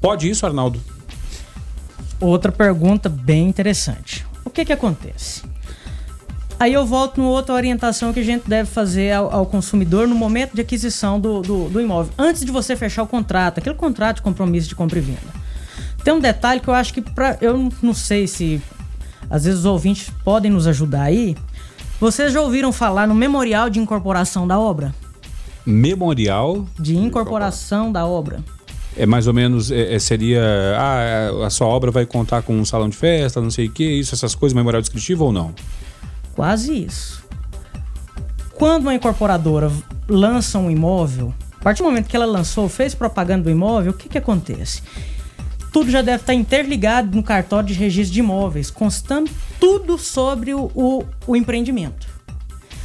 [0.01, 0.81] Pode isso, Arnaldo?
[2.21, 4.27] Outra pergunta bem interessante.
[4.45, 5.43] O que que acontece?
[6.61, 10.15] Aí eu volto numa outra orientação que a gente deve fazer ao, ao consumidor no
[10.15, 12.13] momento de aquisição do, do, do, imóvel.
[12.19, 15.41] Antes de você fechar o contrato, aquele contrato de compromisso de compra e venda.
[16.05, 18.61] Tem um detalhe que eu acho que pra, eu não sei se
[19.31, 21.35] às vezes os ouvintes podem nos ajudar aí.
[21.99, 24.95] Vocês já ouviram falar no memorial de incorporação da obra?
[25.65, 28.45] Memorial de incorporação da obra.
[28.95, 30.43] É mais ou menos, é, é seria.
[30.77, 33.83] Ah, a sua obra vai contar com um salão de festa, não sei o que,
[33.83, 35.55] isso, essas coisas, memorial descritivo ou não?
[36.41, 37.23] Quase isso.
[38.55, 39.71] Quando uma incorporadora
[40.09, 43.95] lança um imóvel, a partir do momento que ela lançou, fez propaganda do imóvel, o
[43.95, 44.83] que, que acontece?
[45.71, 49.31] Tudo já deve estar interligado no cartório de registro de imóveis, constando
[49.61, 52.07] tudo sobre o, o, o empreendimento.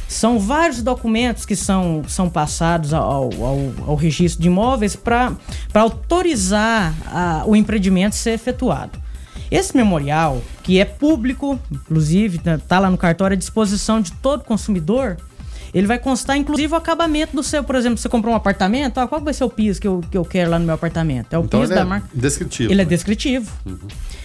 [0.06, 5.34] São vários documentos que são, são passados ao, ao, ao registro de imóveis para
[5.72, 9.05] autorizar a, o empreendimento ser efetuado.
[9.50, 15.16] Esse memorial, que é público, inclusive, está lá no cartório à disposição de todo consumidor,
[15.72, 17.62] ele vai constar, inclusive, o acabamento do seu.
[17.62, 20.16] Por exemplo, você comprou um apartamento, ah, qual vai ser o piso que eu, que
[20.16, 21.32] eu quero lá no meu apartamento?
[21.32, 22.08] É o então piso da é marca.
[22.14, 22.72] Descritivo.
[22.72, 22.90] Ele é né?
[22.90, 23.52] é descritivo.
[23.64, 23.78] Uhum.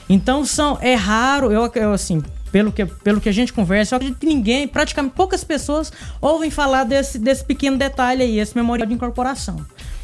[0.07, 0.78] Então são.
[0.82, 4.26] É raro, eu, eu assim, pelo que, pelo que a gente conversa, eu acredito que
[4.26, 9.57] ninguém, praticamente poucas pessoas, ouvem falar desse, desse pequeno detalhe aí, esse memorial de incorporação.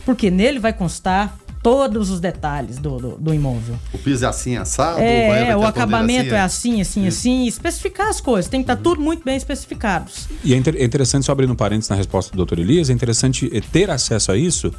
[0.05, 1.37] Porque nele vai constar
[1.67, 3.75] todos os detalhes do, do, do imóvel.
[3.93, 5.01] O piso é assim, assado?
[5.01, 7.45] É, o, o acabamento assim, é assim, assim, assim.
[7.45, 8.95] Especificar as coisas, tem que estar tá uhum.
[8.95, 10.29] tudo muito bem especificados.
[10.45, 13.59] E é, é interessante, só abrindo parênteses na resposta do doutor Elias, é interessante eh,
[13.59, 14.73] ter acesso a isso,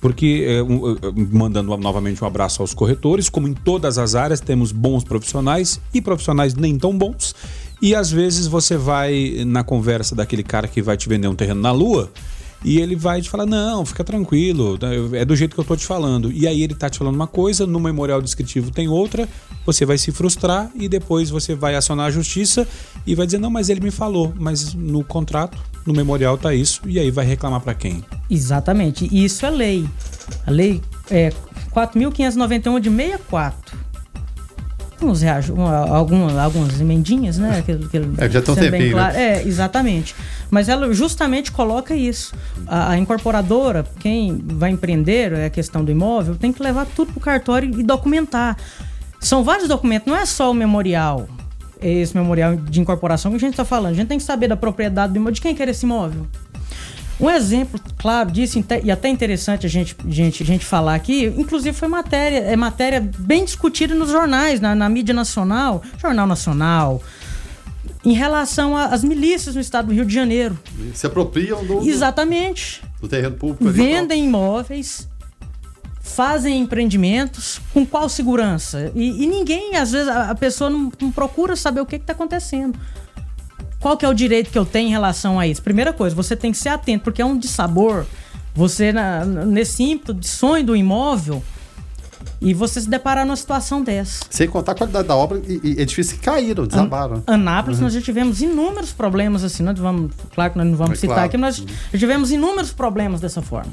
[0.00, 0.96] porque, é, um,
[1.30, 6.00] mandando novamente um abraço aos corretores, como em todas as áreas, temos bons profissionais e
[6.00, 7.36] profissionais nem tão bons.
[7.80, 11.60] E às vezes você vai na conversa daquele cara que vai te vender um terreno
[11.60, 12.10] na lua
[12.64, 15.76] e ele vai te falar: não, fica tranquilo, tá, é do jeito que eu tô
[15.76, 16.32] te falando.
[16.32, 19.28] E aí ele tá te falando uma coisa, no memorial descritivo tem outra,
[19.64, 22.66] você vai se frustrar e depois você vai acionar a justiça
[23.06, 26.80] e vai dizer: não, mas ele me falou, mas no contrato, no memorial tá isso,
[26.86, 28.04] e aí vai reclamar para quem?
[28.30, 29.88] Exatamente, isso é lei.
[30.46, 31.32] A lei é
[31.74, 33.91] 4.591 de 64
[35.04, 35.22] uns
[35.90, 37.62] algumas, algumas emendinhas, né?
[37.64, 39.14] Que, que, é, já estão tempinho, claro.
[39.14, 39.38] né?
[39.38, 40.14] É, exatamente.
[40.50, 42.34] Mas ela justamente coloca isso.
[42.66, 47.12] A, a, incorporadora, quem vai empreender é a questão do imóvel, tem que levar tudo
[47.12, 48.56] para o cartório e documentar.
[49.20, 51.28] São vários documentos, não é só o memorial,
[51.80, 53.92] esse memorial de incorporação que a gente está falando.
[53.92, 56.26] A gente tem que saber da propriedade do imóvel, de quem quer esse imóvel.
[57.22, 61.76] Um exemplo claro disso, e até interessante a gente, gente, a gente falar aqui, inclusive
[61.76, 67.00] foi matéria, é matéria bem discutida nos jornais, na, na mídia nacional, Jornal Nacional,
[68.04, 70.58] em relação às milícias no estado do Rio de Janeiro.
[70.94, 71.88] Se apropriam do.
[71.88, 72.82] Exatamente.
[73.00, 73.70] Do terreno público.
[73.70, 75.08] Vendem imóveis,
[76.00, 78.90] fazem empreendimentos, com qual segurança?
[78.96, 82.12] E, e ninguém, às vezes, a, a pessoa não, não, procura saber o que está
[82.12, 82.76] acontecendo.
[83.82, 85.60] Qual que é o direito que eu tenho em relação a isso?
[85.60, 88.06] Primeira coisa, você tem que ser atento, porque é um dissabor.
[88.54, 91.42] Você, na, nesse ímpeto de sonho do imóvel,
[92.40, 94.24] e você se deparar numa situação dessa.
[94.30, 97.24] Sem contar a qualidade da obra e, e edifícios que caíram, desabaram.
[97.26, 97.84] An Anápolis, uhum.
[97.84, 99.64] nós já tivemos inúmeros problemas assim.
[99.64, 101.28] Nós vamos, claro que nós não vamos é citar claro.
[101.28, 103.72] aqui, mas nós já tivemos inúmeros problemas dessa forma.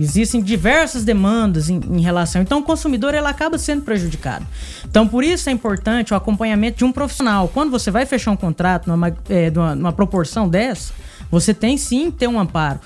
[0.00, 2.40] Existem diversas demandas em, em, relação.
[2.40, 4.46] Então, o consumidor ele acaba sendo prejudicado.
[4.84, 7.48] Então, por isso é importante o acompanhamento de um profissional.
[7.48, 10.92] Quando você vai fechar um contrato numa, é, numa, numa proporção dessa,
[11.30, 12.80] você tem sim ter um amparo.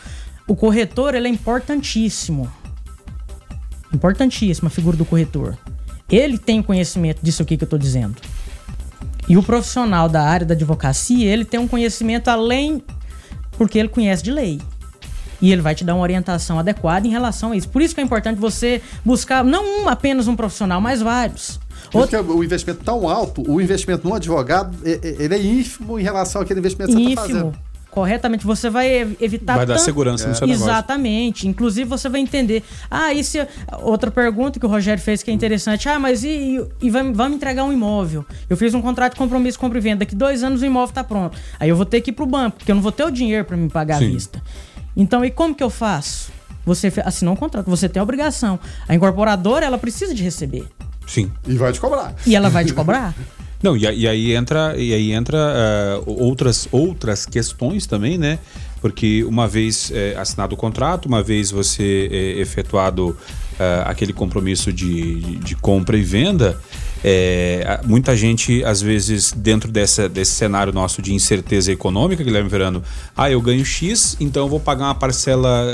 [0.46, 2.50] O corretor ele é importantíssimo
[3.94, 5.56] importantíssima a figura do corretor.
[6.10, 8.16] Ele tem conhecimento disso aqui que eu estou dizendo.
[9.28, 12.82] E o profissional da área da advocacia, ele tem um conhecimento além
[13.52, 14.60] porque ele conhece de lei.
[15.40, 17.68] E ele vai te dar uma orientação adequada em relação a isso.
[17.68, 21.60] Por isso que é importante você buscar não um, apenas um profissional, mas vários.
[21.90, 26.60] Porque o investimento tão alto, o investimento no advogado, ele é ínfimo em relação àquele
[26.60, 27.54] investimento que você está fazendo
[27.94, 29.56] corretamente, você vai evitar.
[29.56, 30.28] Vai dar segurança é.
[30.28, 30.66] no seu negócio.
[30.66, 31.46] Exatamente.
[31.46, 32.64] Inclusive, você vai entender.
[32.90, 33.38] Ah, e se.
[33.82, 35.88] Outra pergunta que o Rogério fez que é interessante.
[35.88, 38.26] Ah, mas e, e, vai, vamos entregar um imóvel?
[38.50, 39.98] Eu fiz um contrato de compromisso compra e venda.
[39.98, 41.38] Daqui dois anos o imóvel está pronto.
[41.60, 43.10] Aí eu vou ter que ir para o banco, porque eu não vou ter o
[43.10, 44.06] dinheiro para me pagar Sim.
[44.06, 44.42] à vista.
[44.96, 46.32] Então, e como que eu faço?
[46.64, 48.58] Você assinou um contrato, você tem a obrigação.
[48.88, 50.66] A incorporadora, ela precisa de receber.
[51.06, 51.30] Sim.
[51.46, 52.14] E vai te cobrar.
[52.26, 53.14] E ela vai te cobrar.
[53.62, 58.38] Não, e, e, aí entra, e aí entra uh, outras, outras questões também, né?
[58.78, 63.16] Porque uma vez é, assinado o contrato, uma vez você é, efetuado uh,
[63.86, 66.60] aquele compromisso de, de, de compra e venda,
[67.06, 72.82] é, muita gente, às vezes, dentro dessa, desse cenário nosso de incerteza econômica, Guilherme Verano,
[73.14, 75.66] ah, eu ganho X, então eu vou pagar uma parcela,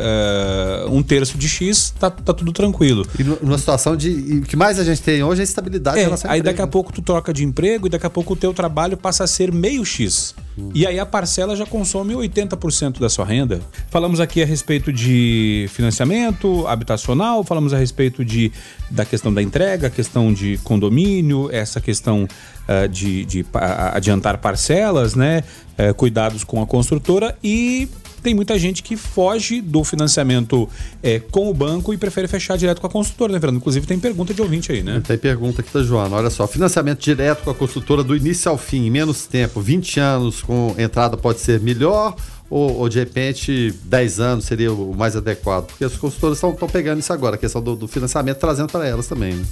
[0.88, 3.06] uh, um terço de X, tá, tá tudo tranquilo.
[3.16, 4.40] E numa situação de.
[4.42, 6.00] o que mais a gente tem hoje é estabilidade.
[6.00, 8.52] É, aí daqui a pouco tu troca de emprego e daqui a pouco o teu
[8.52, 10.34] trabalho passa a ser meio X.
[10.74, 13.60] E aí a parcela já consome 80% da sua renda.
[13.90, 18.52] Falamos aqui a respeito de financiamento habitacional, falamos a respeito de,
[18.90, 23.46] da questão da entrega, a questão de condomínio essa questão uh, de, de
[23.92, 25.44] adiantar parcelas, né?
[25.78, 27.88] Uh, cuidados com a construtora e
[28.22, 30.68] tem muita gente que foge do financiamento
[31.02, 33.58] é, com o banco e prefere fechar direto com a construtora, né, Fernando?
[33.58, 35.02] Inclusive tem pergunta de ouvinte aí, né?
[35.06, 36.16] Tem pergunta aqui da Joana.
[36.16, 40.00] Olha só, financiamento direto com a construtora do início ao fim, em menos tempo, 20
[40.00, 42.14] anos com entrada pode ser melhor
[42.50, 45.66] ou, ou, de repente 10 anos seria o mais adequado?
[45.66, 49.06] Porque as consultoras estão pegando isso agora, a questão do, do financiamento, trazendo para elas
[49.06, 49.34] também.
[49.34, 49.44] Né?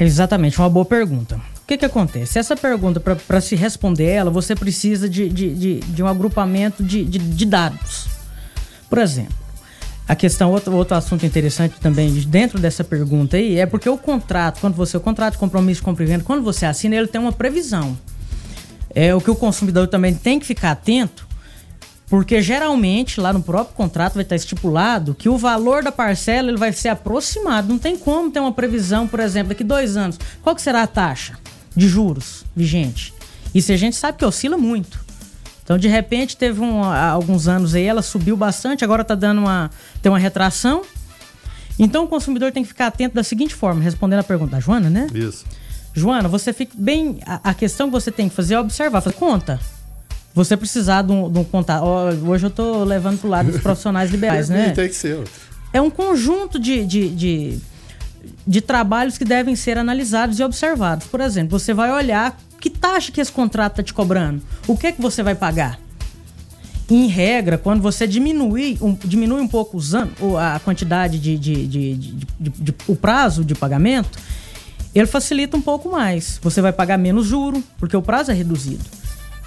[0.00, 1.36] Exatamente, uma boa pergunta.
[1.36, 2.38] O que, que acontece?
[2.38, 7.04] Essa pergunta, para se responder ela, você precisa de, de, de, de um agrupamento de,
[7.04, 8.08] de, de, dados.
[8.88, 9.34] Por exemplo,
[10.06, 14.60] a questão, outro, outro assunto interessante também dentro dessa pergunta aí, é porque o contrato,
[14.60, 17.20] quando você, o contrato de compromisso de compra e venda, quando você assina, ele tem
[17.20, 17.98] uma previsão.
[18.94, 21.27] É o que o consumidor também tem que ficar atento,
[22.08, 26.56] porque geralmente lá no próprio contrato vai estar estipulado que o valor da parcela ele
[26.56, 27.68] vai ser aproximado.
[27.68, 30.18] Não tem como ter uma previsão, por exemplo, daqui dois anos.
[30.42, 31.38] Qual que será a taxa
[31.76, 33.12] de juros vigente?
[33.54, 35.06] Isso a gente sabe que oscila muito.
[35.62, 39.70] Então, de repente, teve um, alguns anos aí, ela subiu bastante, agora está dando uma,
[40.00, 40.82] tem uma retração.
[41.78, 44.88] Então, o consumidor tem que ficar atento da seguinte forma, respondendo a pergunta da Joana,
[44.88, 45.08] né?
[45.12, 45.44] Isso.
[45.92, 47.20] Joana, você fica bem.
[47.26, 49.60] A, a questão que você tem que fazer é observar, fazer conta
[50.34, 51.84] você precisar de um, de um contato.
[51.84, 54.70] Hoje eu tô levando pro lado dos profissionais liberais, né?
[54.70, 55.24] Tem que ser.
[55.72, 57.58] É um conjunto de, de, de,
[58.46, 61.06] de trabalhos que devem ser analisados e observados.
[61.06, 64.42] Por exemplo, você vai olhar que taxa que esse contrato está te cobrando.
[64.66, 65.78] O que é que você vai pagar?
[66.90, 71.66] Em regra, quando você diminui um, diminui um pouco os anos, a quantidade de, de,
[71.66, 74.18] de, de, de, o prazo de pagamento,
[74.94, 76.38] ele facilita um pouco mais.
[76.42, 78.97] Você vai pagar menos juro, porque o prazo é reduzido.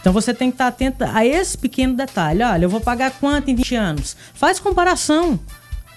[0.02, 2.44] Então você tem que estar atento a esse pequeno detalhe.
[2.44, 4.18] Olha, eu vou pagar quanto em 20 anos?
[4.34, 5.40] Faz comparação.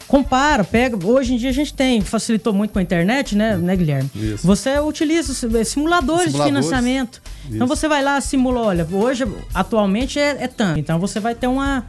[0.06, 0.98] Compara, pega.
[1.06, 4.10] Hoje em dia a gente tem, facilitou muito com a internet, né, né Guilherme?
[4.14, 4.46] Isso.
[4.46, 6.32] Você utiliza simuladores, simuladores.
[6.32, 7.22] de financiamento.
[7.46, 7.54] Isso.
[7.54, 9.24] Então você vai lá, simula, olha, hoje,
[9.54, 10.78] atualmente é, é tanto.
[10.78, 11.86] Então você vai ter uma,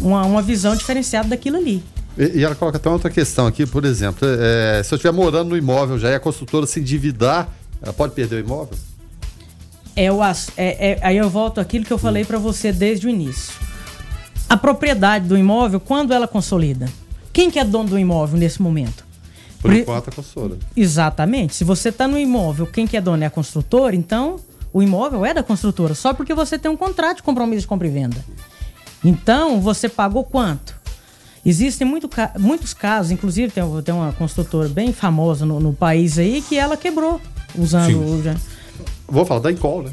[0.00, 1.84] uma, uma visão diferenciada daquilo ali.
[2.16, 5.56] E, ela coloca até outra questão aqui, por exemplo, é, se eu estiver morando no
[5.56, 7.48] imóvel já e a construtora se endividar,
[7.82, 8.78] ela pode perder o imóvel?
[9.96, 13.10] É o é, é, aí eu volto aquilo que eu falei para você desde o
[13.10, 13.54] início.
[14.48, 16.86] A propriedade do imóvel, quando ela consolida?
[17.32, 19.04] Quem que é dono do imóvel nesse momento?
[19.60, 20.60] Por enquanto a construtora.
[20.76, 21.54] Exatamente.
[21.54, 24.38] Se você está no imóvel, quem que é dono é a construtora, então
[24.72, 27.88] o imóvel é da construtora, só porque você tem um contrato de compromisso de compra
[27.88, 28.22] e venda.
[29.02, 30.76] Então, você pagou quanto?
[31.44, 36.42] Existem muito, muitos casos, inclusive tem, tem uma construtora bem famosa no, no país aí
[36.42, 37.20] que ela quebrou
[37.56, 38.34] usando Sim.
[39.08, 39.92] Vou falar da Incol, né?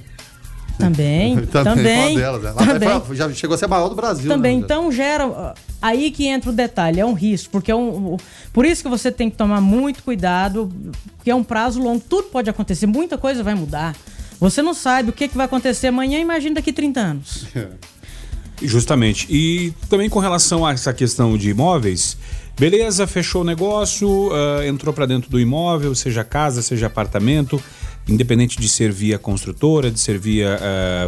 [0.77, 2.17] Também, também.
[2.17, 2.53] Delas, né?
[2.53, 3.15] também.
[3.15, 4.29] já chegou a ser a maior do Brasil.
[4.29, 4.63] Também, né?
[4.63, 5.53] então gera.
[5.81, 8.17] Aí que entra o detalhe, é um risco, porque é um.
[8.51, 10.71] Por isso que você tem que tomar muito cuidado,
[11.17, 13.95] porque é um prazo longo, tudo pode acontecer, muita coisa vai mudar.
[14.39, 17.45] Você não sabe o que, que vai acontecer amanhã, imagina daqui 30 anos.
[18.61, 19.27] Justamente.
[19.29, 22.17] E também com relação a essa questão de imóveis,
[22.57, 27.61] beleza, fechou o negócio, uh, entrou para dentro do imóvel, seja casa, seja apartamento
[28.07, 30.59] independente de ser via construtora, de ser via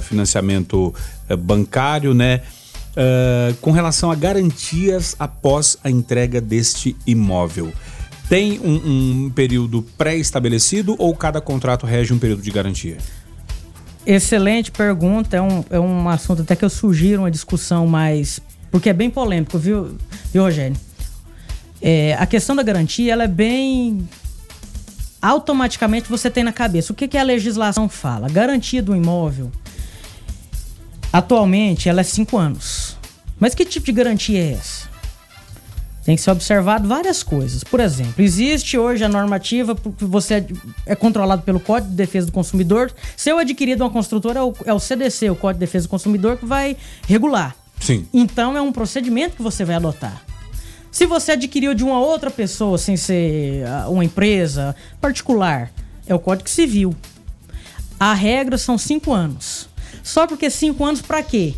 [0.02, 0.94] financiamento
[1.30, 2.42] uh, bancário, né?
[2.92, 7.74] Uh, com relação a garantias após a entrega deste imóvel.
[8.30, 12.98] Tem um, um período pré-estabelecido ou cada contrato rege um período de garantia?
[14.06, 15.36] Excelente pergunta.
[15.36, 18.40] É um, é um assunto até que eu sugiro uma discussão mais.
[18.72, 19.98] Porque é bem polêmico, viu,
[20.32, 20.76] viu Rogério?
[21.82, 24.08] É, a questão da garantia ela é bem
[25.26, 26.94] automaticamente você tem na cabeça.
[26.94, 28.30] O que, que a legislação fala?
[28.30, 29.52] Garantia do imóvel,
[31.12, 32.96] atualmente, ela é cinco anos.
[33.40, 34.96] Mas que tipo de garantia é essa?
[36.06, 37.64] Tem que ser observado várias coisas.
[37.64, 40.48] Por exemplo, existe hoje a normativa porque você é,
[40.86, 42.94] é controlado pelo Código de Defesa do Consumidor.
[43.18, 45.88] Se eu adquirir de uma construtora, é o, é o CDC, o Código de Defesa
[45.88, 47.56] do Consumidor, que vai regular.
[47.80, 48.06] Sim.
[48.14, 50.25] Então é um procedimento que você vai adotar.
[50.96, 55.70] Se você adquiriu de uma outra pessoa, sem ser ah, uma empresa particular,
[56.08, 56.96] é o Código Civil.
[58.00, 59.68] A regra são cinco anos.
[60.02, 61.54] Só porque cinco anos para quê?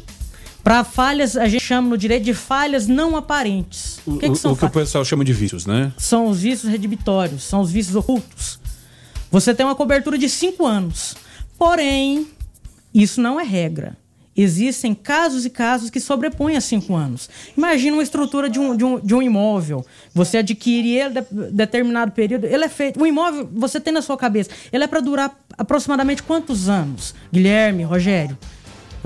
[0.64, 4.00] Para falhas, a gente chama no direito de falhas não aparentes.
[4.08, 5.94] O que, que são o que o pessoal chama de vícios, né?
[6.00, 8.60] São os vícios redibitórios, são os vícios ocultos.
[9.30, 11.16] Você tem uma cobertura de cinco anos.
[11.60, 12.28] Porém,
[12.92, 13.96] isso não é regra.
[14.38, 17.28] Existem casos e casos que sobrepõem a cinco anos.
[17.58, 19.84] Imagina uma estrutura de um, de um, de um imóvel.
[20.14, 22.46] Você adquire ele de determinado período.
[22.46, 23.02] Ele é feito.
[23.02, 27.16] O imóvel, você tem na sua cabeça, ele é para durar aproximadamente quantos anos?
[27.34, 28.38] Guilherme, Rogério?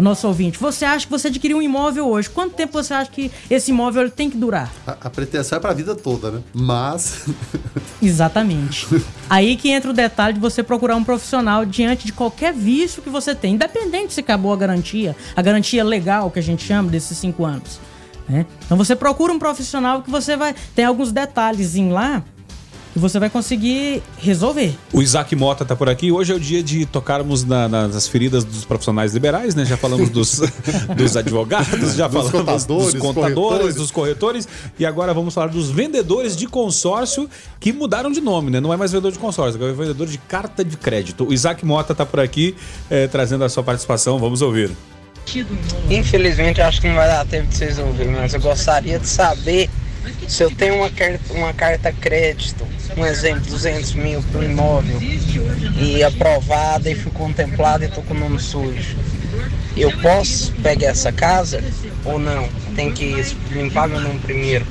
[0.01, 2.29] Nosso ouvinte, você acha que você adquiriu um imóvel hoje?
[2.29, 4.71] Quanto tempo você acha que esse imóvel tem que durar?
[4.85, 6.41] A, a pretensão é para a vida toda, né?
[6.53, 7.25] Mas.
[8.01, 8.87] Exatamente.
[9.29, 13.09] Aí que entra o detalhe de você procurar um profissional diante de qualquer vício que
[13.09, 17.17] você tem, independente se acabou a garantia, a garantia legal que a gente chama desses
[17.17, 17.79] cinco anos.
[18.27, 18.45] Né?
[18.65, 20.55] Então você procura um profissional que você vai.
[20.73, 22.23] Tem alguns detalhes lá
[22.93, 24.75] que você vai conseguir resolver.
[24.91, 26.11] O Isaac Mota está por aqui.
[26.11, 29.65] Hoje é o dia de tocarmos na, nas feridas dos profissionais liberais, né?
[29.65, 30.41] Já falamos dos,
[30.95, 33.75] dos advogados, já falamos contadores, dos contadores, corretores.
[33.75, 37.29] dos corretores, e agora vamos falar dos vendedores de consórcio
[37.59, 38.59] que mudaram de nome, né?
[38.59, 41.25] Não é mais vendedor de consórcio, agora é vendedor de carta de crédito.
[41.25, 42.55] O Isaac Mota está por aqui
[42.89, 44.19] é, trazendo a sua participação.
[44.19, 44.71] Vamos ouvir.
[45.89, 49.69] Infelizmente, acho que não vai dar tempo de vocês ouvirem, mas eu gostaria de saber
[50.27, 54.99] se eu tenho uma carta, uma carta crédito, um exemplo, 200 mil para o imóvel,
[55.79, 58.97] e aprovada e fui contemplada e estou com o nome sujo,
[59.75, 61.63] eu posso pegar essa casa
[62.03, 62.47] ou não?
[62.75, 63.13] Tem que
[63.51, 64.65] limpar meu nome primeiro.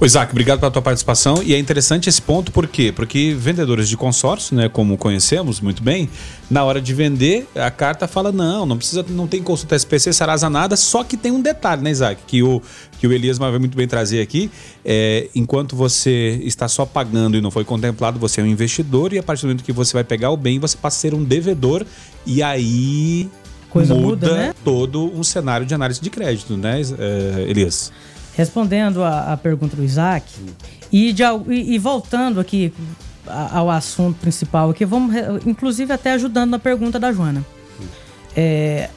[0.00, 1.42] O Isaac, obrigado pela tua participação.
[1.42, 2.90] E é interessante esse ponto, por quê?
[2.90, 6.08] Porque vendedores de consórcio, né, como conhecemos muito bem,
[6.50, 10.48] na hora de vender, a carta fala: não, não precisa, não tem consulta SPC, Sarasa
[10.48, 12.22] nada, só que tem um detalhe, né, Isaac?
[12.26, 12.62] Que o,
[12.98, 14.50] que o Elias vai muito bem trazer aqui.
[14.82, 19.18] É, enquanto você está só pagando e não foi contemplado, você é um investidor, e
[19.18, 21.22] a partir do momento que você vai pegar o bem, você passa a ser um
[21.22, 21.84] devedor,
[22.24, 23.28] e aí.
[23.68, 24.54] Coisa muda, muda né?
[24.64, 27.92] todo um cenário de análise de crédito, né, é, Elias?
[28.40, 30.32] Respondendo a, a pergunta do Isaac,
[30.90, 32.72] e, de, e, e voltando aqui
[33.26, 35.14] ao assunto principal aqui, vamos,
[35.46, 37.44] inclusive até ajudando na pergunta da Joana.
[38.34, 38.88] É,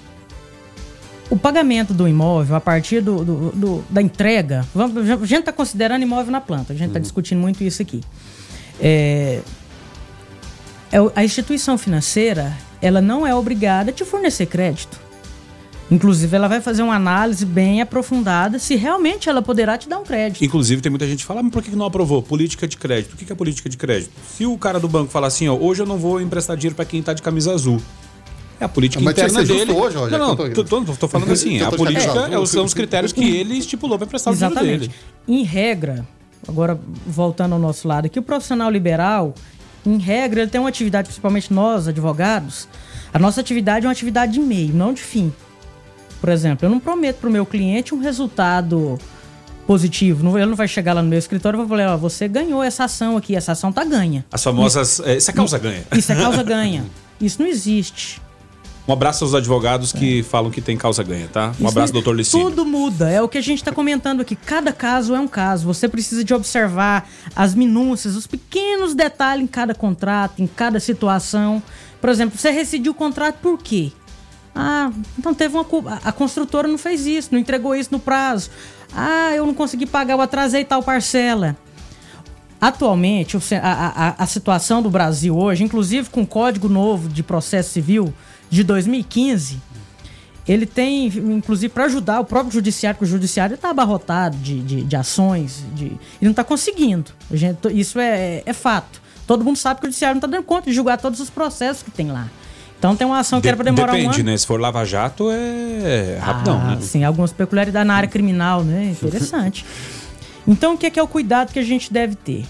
[1.30, 5.52] o pagamento do imóvel a partir do, do, do da entrega, vamos, a gente está
[5.52, 7.04] considerando imóvel na planta, a gente está uhum.
[7.04, 8.02] discutindo muito isso aqui.
[8.80, 9.42] É,
[10.90, 15.02] é, a instituição financeira ela não é obrigada a te fornecer crédito.
[15.94, 20.04] Inclusive, ela vai fazer uma análise bem aprofundada se realmente ela poderá te dar um
[20.04, 20.44] crédito.
[20.44, 22.20] Inclusive, tem muita gente que fala, ah, mas por que não aprovou?
[22.24, 23.14] Política de crédito.
[23.14, 24.12] O que é política de crédito?
[24.28, 26.84] Se o cara do banco falar assim, ó, hoje eu não vou emprestar dinheiro para
[26.84, 27.80] quem está de camisa azul.
[28.60, 29.72] É a política mas interna dele.
[29.72, 33.14] Hoje, Roger, não, não, tô, tô, tô, falando assim, a política é, são os critérios
[33.14, 34.92] que ele estipulou para prestar o dinheiro dele.
[35.28, 36.08] Em regra,
[36.48, 39.36] agora voltando ao nosso lado aqui, o profissional liberal,
[39.86, 42.68] em regra, ele tem uma atividade, principalmente nós, advogados,
[43.14, 45.32] a nossa atividade é uma atividade de meio, não de fim.
[46.24, 48.98] Por exemplo, eu não prometo para o meu cliente um resultado
[49.68, 50.38] positivo.
[50.38, 52.86] Ele não vai chegar lá no meu escritório e vai falar: ó, você ganhou essa
[52.86, 54.26] ação aqui, essa ação tá ganha.
[54.32, 54.94] As famosas.
[54.94, 55.84] Isso, é, isso é causa ganha.
[55.94, 56.86] Isso é causa ganha.
[57.20, 58.22] Isso não existe.
[58.88, 59.98] Um abraço aos advogados é.
[59.98, 61.52] que falam que tem causa ganha, tá?
[61.60, 62.50] Um abraço, doutor Licínio.
[62.50, 64.36] Tudo muda, é o que a gente está comentando aqui.
[64.38, 65.66] Cada caso é um caso.
[65.66, 71.62] Você precisa de observar as minúcias, os pequenos detalhes em cada contrato, em cada situação.
[72.00, 73.92] Por exemplo, você rescindiu o contrato por quê?
[74.56, 75.66] Ah, então teve uma.
[76.04, 78.50] A construtora não fez isso, não entregou isso no prazo.
[78.94, 81.58] Ah, eu não consegui pagar, eu atrasei tal parcela.
[82.62, 87.72] Atualmente, a, a, a situação do Brasil hoje, inclusive com o Código Novo de Processo
[87.72, 88.14] Civil
[88.50, 89.60] de 2015,
[90.48, 94.84] ele tem, inclusive, para ajudar o próprio judiciário, porque o judiciário está abarrotado de, de,
[94.84, 95.86] de, ações, de,
[96.22, 97.12] e não está conseguindo.
[97.32, 99.02] Gente, isso é, é fato.
[99.26, 101.84] Todo mundo sabe que o judiciário não está dando conta de julgar todos os processos
[101.84, 102.30] que tem lá.
[102.84, 104.32] Então tem uma ação que de, era para demorar depende, um ano.
[104.32, 104.36] né?
[104.36, 106.82] Se for Lava Jato, é rapidão, ah, né?
[106.82, 108.94] Sim, algumas peculiaridades na área criminal, né?
[109.02, 109.66] Interessante.
[110.46, 112.46] então, o que é, que é o cuidado que a gente deve ter?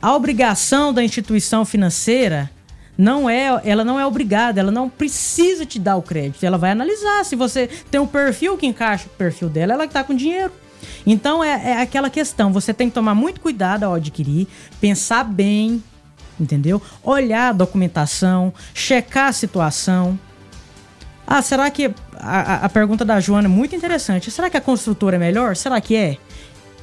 [0.00, 2.50] A obrigação da instituição financeira
[2.96, 6.42] não é, ela não é obrigada, ela não precisa te dar o crédito.
[6.42, 10.02] Ela vai analisar se você tem um perfil que encaixa o perfil dela, ela está
[10.02, 10.52] com dinheiro.
[11.06, 14.48] Então é, é aquela questão, você tem que tomar muito cuidado ao adquirir,
[14.80, 15.82] pensar bem,
[16.40, 16.80] entendeu?
[17.02, 20.18] Olhar a documentação, checar a situação.
[21.26, 21.92] Ah, será que.
[22.14, 24.30] A, a pergunta da Joana é muito interessante.
[24.30, 25.54] Será que a construtora é melhor?
[25.54, 26.16] Será que é?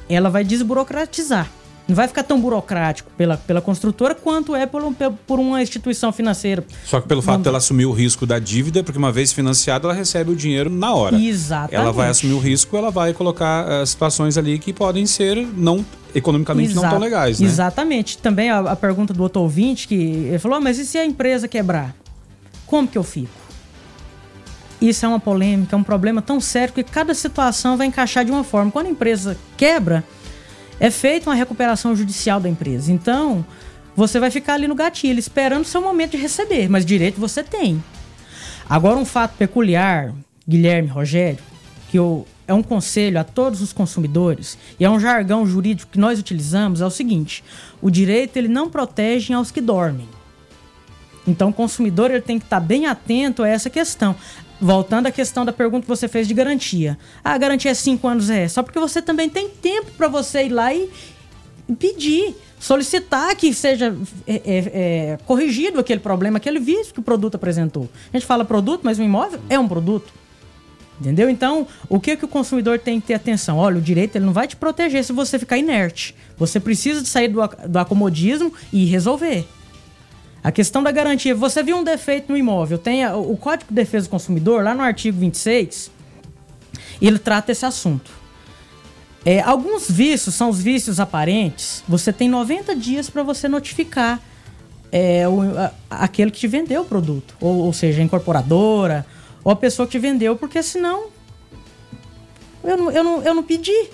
[0.08, 1.50] Ela vai desburocratizar.
[1.88, 4.82] Não vai ficar tão burocrático pela, pela construtora quanto é por,
[5.24, 6.64] por uma instituição financeira.
[6.84, 9.94] Só que pelo fato dela assumir o risco da dívida, porque uma vez financiada, ela
[9.94, 11.16] recebe o dinheiro na hora.
[11.16, 11.74] Exatamente.
[11.76, 15.84] Ela vai assumir o risco, ela vai colocar uh, situações ali que podem ser não
[16.12, 16.86] economicamente Exato.
[16.86, 17.38] não tão legais.
[17.38, 17.46] Né?
[17.46, 18.18] Exatamente.
[18.18, 21.06] Também a, a, pergunta do outro ouvinte, que ele falou: oh, mas e se a
[21.06, 21.94] empresa quebrar?
[22.66, 23.46] Como que eu fico?
[24.80, 28.30] Isso é uma polêmica, é um problema tão sério que cada situação vai encaixar de
[28.32, 28.70] uma forma.
[28.70, 30.04] Quando a empresa quebra,
[30.78, 32.92] é feita uma recuperação judicial da empresa.
[32.92, 33.44] Então,
[33.94, 37.42] você vai ficar ali no gatilho, esperando o seu momento de receber, mas direito você
[37.42, 37.82] tem.
[38.68, 40.12] Agora, um fato peculiar,
[40.46, 41.38] Guilherme Rogério,
[41.88, 45.98] que eu, é um conselho a todos os consumidores e é um jargão jurídico que
[45.98, 47.42] nós utilizamos, é o seguinte:
[47.80, 50.08] o direito ele não protege aos que dormem.
[51.26, 54.14] Então, o consumidor ele tem que estar bem atento a essa questão.
[54.60, 56.98] Voltando à questão da pergunta que você fez de garantia.
[57.22, 58.48] Ah, a garantia é 5 anos, é.
[58.48, 60.88] Só porque você também tem tempo para você ir lá e
[61.78, 63.94] pedir, solicitar que seja
[64.26, 67.88] é, é, é, corrigido aquele problema, aquele vício que o produto apresentou.
[68.12, 70.12] A gente fala produto, mas o imóvel é um produto.
[70.98, 71.28] Entendeu?
[71.28, 73.58] Então, o que, que o consumidor tem que ter atenção?
[73.58, 76.14] Olha, o direito ele não vai te proteger se você ficar inerte.
[76.38, 79.46] Você precisa de sair do, do acomodismo e resolver.
[80.46, 81.34] A questão da garantia.
[81.34, 84.76] Você viu um defeito no imóvel, tem a, o Código de Defesa do Consumidor, lá
[84.76, 85.90] no artigo 26,
[87.02, 88.12] ele trata esse assunto.
[89.24, 91.82] É, alguns vícios são os vícios aparentes.
[91.88, 94.20] Você tem 90 dias para você notificar
[94.92, 97.36] é, o, a, aquele que te vendeu o produto.
[97.40, 99.04] Ou, ou seja, a incorporadora,
[99.42, 101.06] ou a pessoa que te vendeu, porque senão
[102.62, 103.88] eu não, eu não, eu não pedi.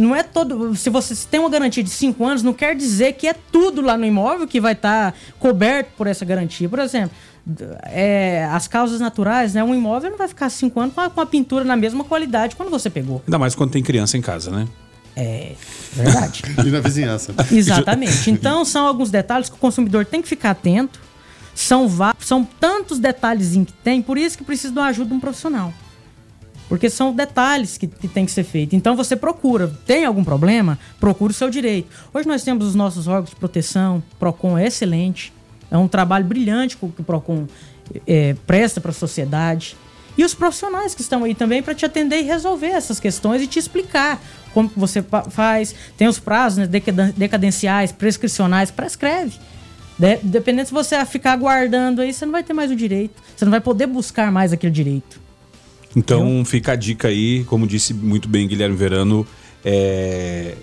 [0.00, 0.74] Não é todo.
[0.74, 3.98] Se você tem uma garantia de 5 anos, não quer dizer que é tudo lá
[3.98, 6.66] no imóvel que vai estar tá coberto por essa garantia.
[6.70, 7.14] Por exemplo,
[7.82, 9.62] é, as causas naturais, né?
[9.62, 12.56] Um imóvel não vai ficar 5 anos com a, com a pintura na mesma qualidade
[12.56, 13.22] quando você pegou.
[13.26, 14.66] Ainda mais quando tem criança em casa, né?
[15.14, 15.52] É
[15.92, 16.44] verdade.
[16.64, 17.34] e na vizinhança.
[17.52, 18.30] Exatamente.
[18.30, 20.98] Então, são alguns detalhes que o consumidor tem que ficar atento.
[21.54, 21.86] São,
[22.20, 25.74] são tantos detalhes que tem, por isso que precisa de uma ajuda de um profissional.
[26.70, 28.76] Porque são detalhes que, que tem que ser feito.
[28.76, 29.72] Então você procura.
[29.84, 30.78] Tem algum problema?
[31.00, 31.88] Procure o seu direito.
[32.14, 34.00] Hoje nós temos os nossos órgãos de proteção.
[34.20, 35.32] PROCON é excelente.
[35.68, 37.48] É um trabalho brilhante que o PROCON
[38.06, 39.76] é, presta para a sociedade.
[40.16, 43.48] E os profissionais que estão aí também para te atender e resolver essas questões e
[43.48, 44.22] te explicar
[44.54, 45.74] como você faz.
[45.96, 46.80] Tem os prazos né,
[47.16, 49.40] decadenciais, prescricionais, prescreve.
[49.98, 53.20] De, dependendo se você ficar aguardando aí, você não vai ter mais o direito.
[53.36, 55.29] Você não vai poder buscar mais aquele direito.
[55.94, 59.26] Então fica a dica aí, como disse muito bem Guilherme Verano,
[59.64, 60.54] é,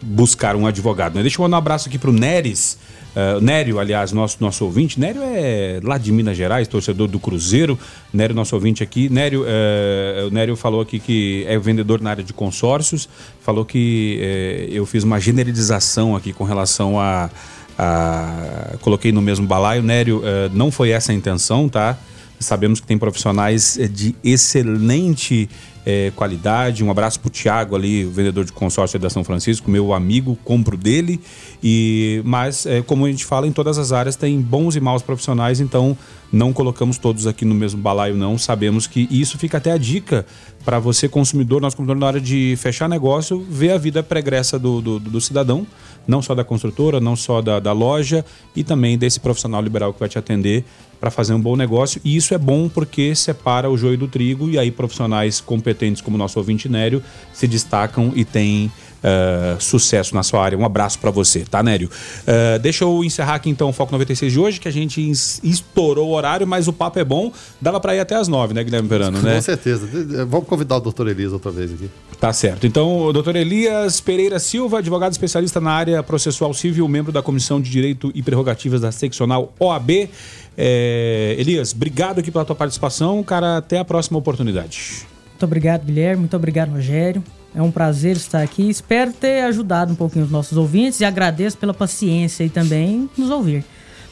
[0.00, 1.16] buscar um advogado.
[1.16, 1.22] Né?
[1.22, 2.78] Deixa eu mandar um abraço aqui pro Neres.
[3.16, 5.00] Uh, Nério, aliás, nosso, nosso ouvinte.
[5.00, 7.76] Nério é lá de Minas Gerais, torcedor do Cruzeiro.
[8.12, 9.08] Nério, nosso ouvinte aqui.
[9.08, 13.08] Nério, uh, o Nério falou aqui que é vendedor na área de consórcios.
[13.40, 17.28] Falou que uh, eu fiz uma generalização aqui com relação a.
[17.76, 19.82] a coloquei no mesmo balaio.
[19.82, 20.22] Nério,
[20.52, 21.98] não foi essa a intenção, tá?
[22.40, 25.48] Sabemos que tem profissionais eh, de excelente
[25.88, 26.84] é, qualidade.
[26.84, 30.76] Um abraço para o Tiago ali, vendedor de consórcio da São Francisco, meu amigo, compro
[30.76, 31.18] dele.
[31.62, 35.02] E Mas, é, como a gente fala, em todas as áreas tem bons e maus
[35.02, 35.96] profissionais, então
[36.30, 38.36] não colocamos todos aqui no mesmo balaio, não.
[38.36, 40.26] Sabemos que isso fica até a dica
[40.62, 44.82] para você, consumidor, nosso consumidor, na hora de fechar negócio, ver a vida pregressa do,
[44.82, 45.66] do, do cidadão,
[46.08, 48.24] não só da construtora, não só da, da loja
[48.56, 50.64] e também desse profissional liberal que vai te atender
[50.98, 52.00] para fazer um bom negócio.
[52.04, 56.16] E isso é bom porque separa o joio do trigo e aí profissionais competentes como
[56.16, 57.02] o nosso ouvinte Nério
[57.32, 60.58] se destacam e têm uh, sucesso na sua área.
[60.58, 61.88] Um abraço para você, tá, Nério?
[61.88, 65.00] Uh, deixa eu encerrar aqui então o Foco 96 de hoje, que a gente
[65.42, 67.32] estourou o horário, mas o papo é bom.
[67.60, 69.36] Dava para ir até as nove, né, Guilherme Verano, né?
[69.36, 69.86] Com certeza.
[70.26, 71.90] Vamos convidar o doutor Elias outra vez aqui.
[72.20, 72.66] Tá certo.
[72.66, 77.60] Então, o doutor Elias Pereira Silva, advogado especialista na área processual civil, membro da Comissão
[77.60, 80.08] de Direito e Prerrogativas da Seccional OAB.
[80.56, 83.58] É, Elias, obrigado aqui pela tua participação, cara.
[83.58, 85.06] Até a próxima oportunidade.
[85.30, 86.22] Muito obrigado, Guilherme.
[86.22, 87.22] Muito obrigado, Rogério.
[87.54, 88.68] É um prazer estar aqui.
[88.68, 93.30] Espero ter ajudado um pouquinho os nossos ouvintes e agradeço pela paciência e também nos
[93.30, 93.64] ouvir.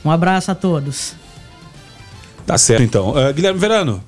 [0.05, 1.15] Um abraço a todos.
[2.47, 3.11] Tá certo, então.
[3.11, 4.03] Uh, Guilherme Verano,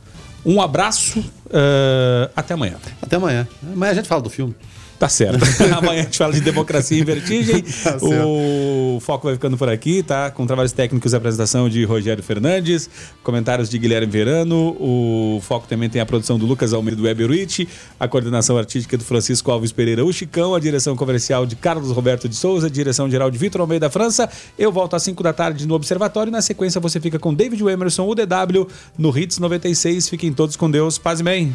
[0.44, 1.18] um abraço.
[1.20, 2.76] Uh, até amanhã.
[3.02, 3.48] Até amanhã.
[3.62, 4.54] Amanhã a gente fala do filme.
[4.98, 5.38] Tá certo.
[5.76, 7.64] Amanhã a gente fala de democracia em vertigem.
[7.82, 10.30] Tá o foco vai ficando por aqui, tá?
[10.30, 12.90] Com trabalhos técnicos e apresentação de Rogério Fernandes,
[13.22, 14.76] comentários de Guilherme Verano.
[14.80, 17.66] O foco também tem a produção do Lucas Almeida do Weberwitch,
[18.00, 22.28] a coordenação artística do Francisco Alves Pereira, o Chicão, a direção comercial de Carlos Roberto
[22.28, 24.28] de Souza, direção geral de Vitor Almeida França.
[24.58, 26.32] Eu volto às 5 da tarde no Observatório.
[26.32, 30.08] Na sequência, você fica com David Emerson, o DW, no Hits 96.
[30.08, 30.98] Fiquem todos com Deus.
[30.98, 31.54] Paz e bem.